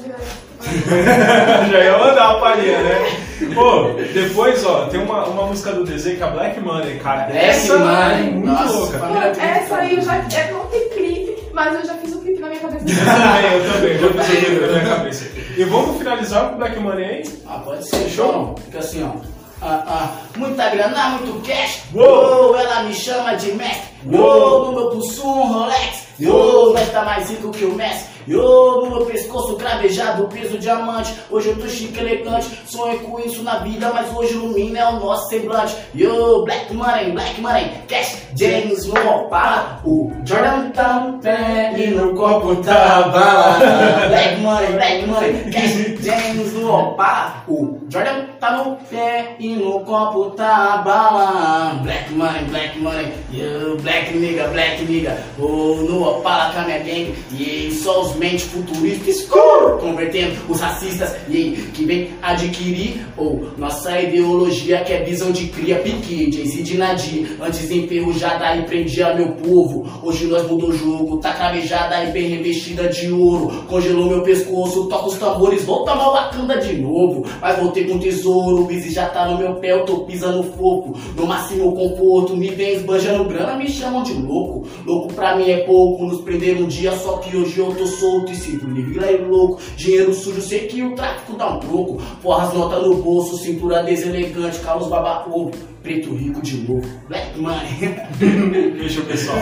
Já 1.71 1.83
ia 1.83 1.97
mandar 1.99 2.31
a 2.31 2.39
palhinha, 2.39 2.81
né? 2.81 3.26
Pô, 3.53 3.93
depois, 4.13 4.65
ó, 4.65 4.85
tem 4.85 4.99
uma, 4.99 5.25
uma 5.25 5.47
música 5.47 5.71
do 5.71 5.83
DZ 5.83 6.15
que 6.15 6.21
é 6.21 6.23
a 6.23 6.27
Black 6.27 6.59
Money, 6.59 6.99
cara. 6.99 7.25
Black 7.25 7.45
Essa 7.45 7.73
é 7.73 7.77
Money, 7.77 8.31
muito 8.31 8.47
nossa, 8.47 8.73
louca. 8.73 8.99
Pô, 8.99 9.41
essa 9.41 9.75
aí 9.75 9.95
eu 9.95 10.01
já. 10.01 10.15
É, 10.15 10.51
não 10.51 10.65
tem 10.67 10.89
clipe, 10.89 11.37
mas 11.53 11.75
eu 11.75 11.85
já 11.85 11.93
fiz 11.95 12.13
o 12.15 12.21
clipe 12.21 12.39
na 12.39 12.47
minha 12.47 12.59
cabeça. 12.59 12.85
Também, 12.85 13.53
eu 13.53 13.73
também, 13.73 13.99
já 13.99 14.23
fiz 14.23 14.35
o 14.35 14.49
vídeo 14.49 14.61
na 14.61 14.67
minha 14.67 14.95
cabeça. 14.95 15.31
E 15.57 15.63
vamos 15.65 15.97
finalizar 15.97 16.49
com 16.49 16.55
o 16.55 16.57
Black 16.57 16.79
Money 16.79 17.05
aí? 17.05 17.23
Ah, 17.45 17.61
pode 17.63 17.87
ser, 17.87 18.09
show. 18.09 18.55
Fica 18.65 18.79
assim, 18.79 19.03
ó. 19.03 19.37
Ah, 19.61 19.83
ah, 19.87 20.11
muita 20.35 20.69
grana, 20.69 21.09
muito 21.09 21.41
cash. 21.47 21.83
Uou. 21.93 22.49
Uou, 22.49 22.57
ela 22.57 22.83
me 22.83 22.93
chama 22.93 23.33
de 23.35 23.53
Mac. 23.53 23.77
Uou, 24.05 24.65
no 24.65 24.71
meu 24.71 24.89
pulso 24.91 25.27
um 25.27 25.47
Rolex. 25.47 26.07
Uou, 26.21 26.73
mas 26.73 26.91
tá 26.91 27.03
mais 27.03 27.29
rico 27.29 27.51
que 27.51 27.65
o 27.65 27.73
Messi. 27.73 28.05
Yo, 28.27 28.81
no 28.81 28.89
meu 28.89 29.05
pescoço 29.05 29.55
cravejado, 29.55 30.27
peso 30.27 30.57
diamante. 30.57 31.13
Hoje 31.31 31.47
eu 31.47 31.57
tô 31.57 31.67
chique, 31.69 31.97
elegante. 31.97 32.59
Sonho 32.65 32.99
com 32.99 33.17
isso 33.21 33.41
na 33.41 33.59
vida, 33.59 33.89
mas 33.93 34.13
hoje 34.13 34.33
ilumina 34.33 34.79
é 34.79 34.89
o 34.89 34.99
nosso 34.99 35.29
semblante. 35.29 35.77
Yo, 35.95 36.43
Black 36.43 36.73
Money, 36.73 37.11
Black 37.11 37.39
Money, 37.39 37.71
Cash, 37.87 38.23
James 38.35 38.85
no 38.85 38.95
Opala. 39.09 39.81
O 39.85 40.11
Jordan 40.25 40.71
tá 40.71 41.17
pé 41.21 41.73
e 41.77 41.87
no 41.87 42.13
copo 42.15 42.57
tá 42.57 43.03
bala. 43.03 44.07
Black 44.09 44.41
Money, 44.41 44.73
Black 44.73 45.07
Money, 45.07 45.51
Cash, 45.51 46.03
James 46.03 46.53
no 46.53 46.69
Opala. 46.69 47.43
O 47.47 47.79
Jordan 47.89 48.25
tá 48.41 48.57
no 48.57 48.75
pé 48.89 49.37
e 49.39 49.55
no 49.55 49.79
copo 49.85 50.31
tá 50.31 50.81
bala. 50.83 51.79
Black 51.81 52.13
Money, 52.13 52.43
Black 52.49 52.77
Money, 52.77 53.13
yo, 53.31 53.77
Black 53.77 54.13
nigga, 54.17 54.49
Black 54.49 54.83
nigga. 54.83 55.17
Oh, 55.39 55.75
no 55.87 56.03
Opala 56.03 56.51
com 56.51 56.59
a 56.59 56.63
minha 56.63 56.79
gang. 56.79 57.15
E 57.31 57.71
só 57.71 58.01
os 58.01 58.16
mente 58.17 58.43
futuristas 58.43 59.07
escuro, 59.07 59.77
convertendo 59.79 60.35
os 60.49 60.59
racistas 60.59 61.15
e 61.27 61.37
aí, 61.37 61.69
que 61.73 61.85
vem 61.85 62.09
adquirir 62.21 63.05
ou 63.15 63.47
nossa 63.57 63.99
ideologia 63.99 64.83
que 64.83 64.93
é 64.93 65.03
visão 65.03 65.31
de 65.31 65.47
cria 65.47 65.77
pique, 65.77 66.31
Jay-Z 66.31 66.63
de 66.63 66.77
Nadir, 66.77 67.37
antes 67.41 67.69
enferrujada 67.71 68.55
e 68.55 68.63
prendia 68.63 69.13
meu 69.13 69.33
povo. 69.33 69.87
Hoje 70.03 70.25
nós 70.25 70.47
mudou 70.47 70.69
o 70.69 70.77
jogo, 70.77 71.17
tá 71.17 71.33
cravejada 71.33 72.03
e 72.03 72.11
bem 72.11 72.29
revestida 72.29 72.87
de 72.89 73.11
ouro. 73.11 73.63
Congelou 73.67 74.09
meu 74.09 74.21
pescoço, 74.21 74.87
toca 74.87 75.07
os 75.07 75.17
tambores, 75.17 75.63
vou 75.63 75.83
tomar 75.83 76.09
Wakanda 76.09 76.57
de 76.57 76.77
novo. 76.77 77.25
Mas 77.41 77.57
voltei 77.59 77.85
com 77.85 77.99
tesouro, 77.99 78.65
o 78.65 78.77
já 78.89 79.09
tá 79.09 79.27
no 79.27 79.37
meu 79.37 79.55
pé, 79.55 79.73
eu 79.73 79.85
tô 79.85 79.99
pisando 79.99 80.43
fofo. 80.43 80.95
No 81.15 81.25
máximo 81.25 81.75
conforto, 81.75 82.35
me 82.35 82.49
vem 82.49 82.75
esbanjando 82.75 83.25
grana, 83.25 83.55
me 83.55 83.69
chamam 83.69 84.03
de 84.03 84.13
louco. 84.13 84.67
Louco 84.85 85.13
pra 85.13 85.35
mim 85.35 85.49
é 85.49 85.57
pouco, 85.59 86.05
nos 86.05 86.21
prenderam 86.21 86.61
um 86.61 86.67
dia, 86.67 86.91
só 86.91 87.17
que 87.17 87.35
hoje 87.35 87.57
eu 87.57 87.73
tô 87.75 87.85
solto 87.85 88.06
e 88.29 88.35
sinto 88.35 88.67
livre 88.67 88.99
e 89.05 89.17
louco. 89.17 89.61
Dinheiro 89.75 90.13
sujo, 90.13 90.41
sei 90.41 90.67
que 90.67 90.81
o 90.83 90.95
tráfico 90.95 91.37
dá 91.37 91.55
um 91.55 91.59
troco. 91.59 91.99
Forra 92.21 92.47
as 92.47 92.53
notas 92.53 92.83
no 92.83 92.95
bolso, 92.95 93.37
cintura 93.37 93.83
deselegante, 93.83 94.59
Carlos 94.59 94.87
Babapovo. 94.87 95.51
Preto 95.83 96.13
rico 96.13 96.41
de 96.41 96.57
novo, 96.57 96.87
Black 97.07 97.37
Money. 97.39 97.95
Fechou, 98.79 99.03
pessoal. 99.05 99.39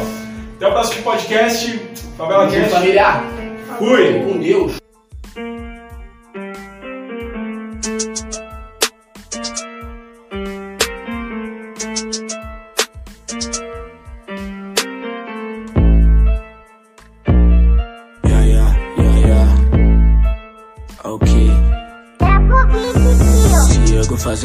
Até 0.58 0.68
o 0.68 0.72
próximo 0.72 1.04
podcast. 1.04 1.80
Favela 2.18 2.48
Cast. 2.50 2.70
família. 2.70 3.24
Fui! 3.78 4.24
Com 4.24 4.40
Deus. 4.40 4.85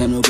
Yeah. 0.00 0.06
Ok. 0.06 0.08
Diego 0.08 0.08
fazendo 0.08 0.22
grana. 0.22 0.30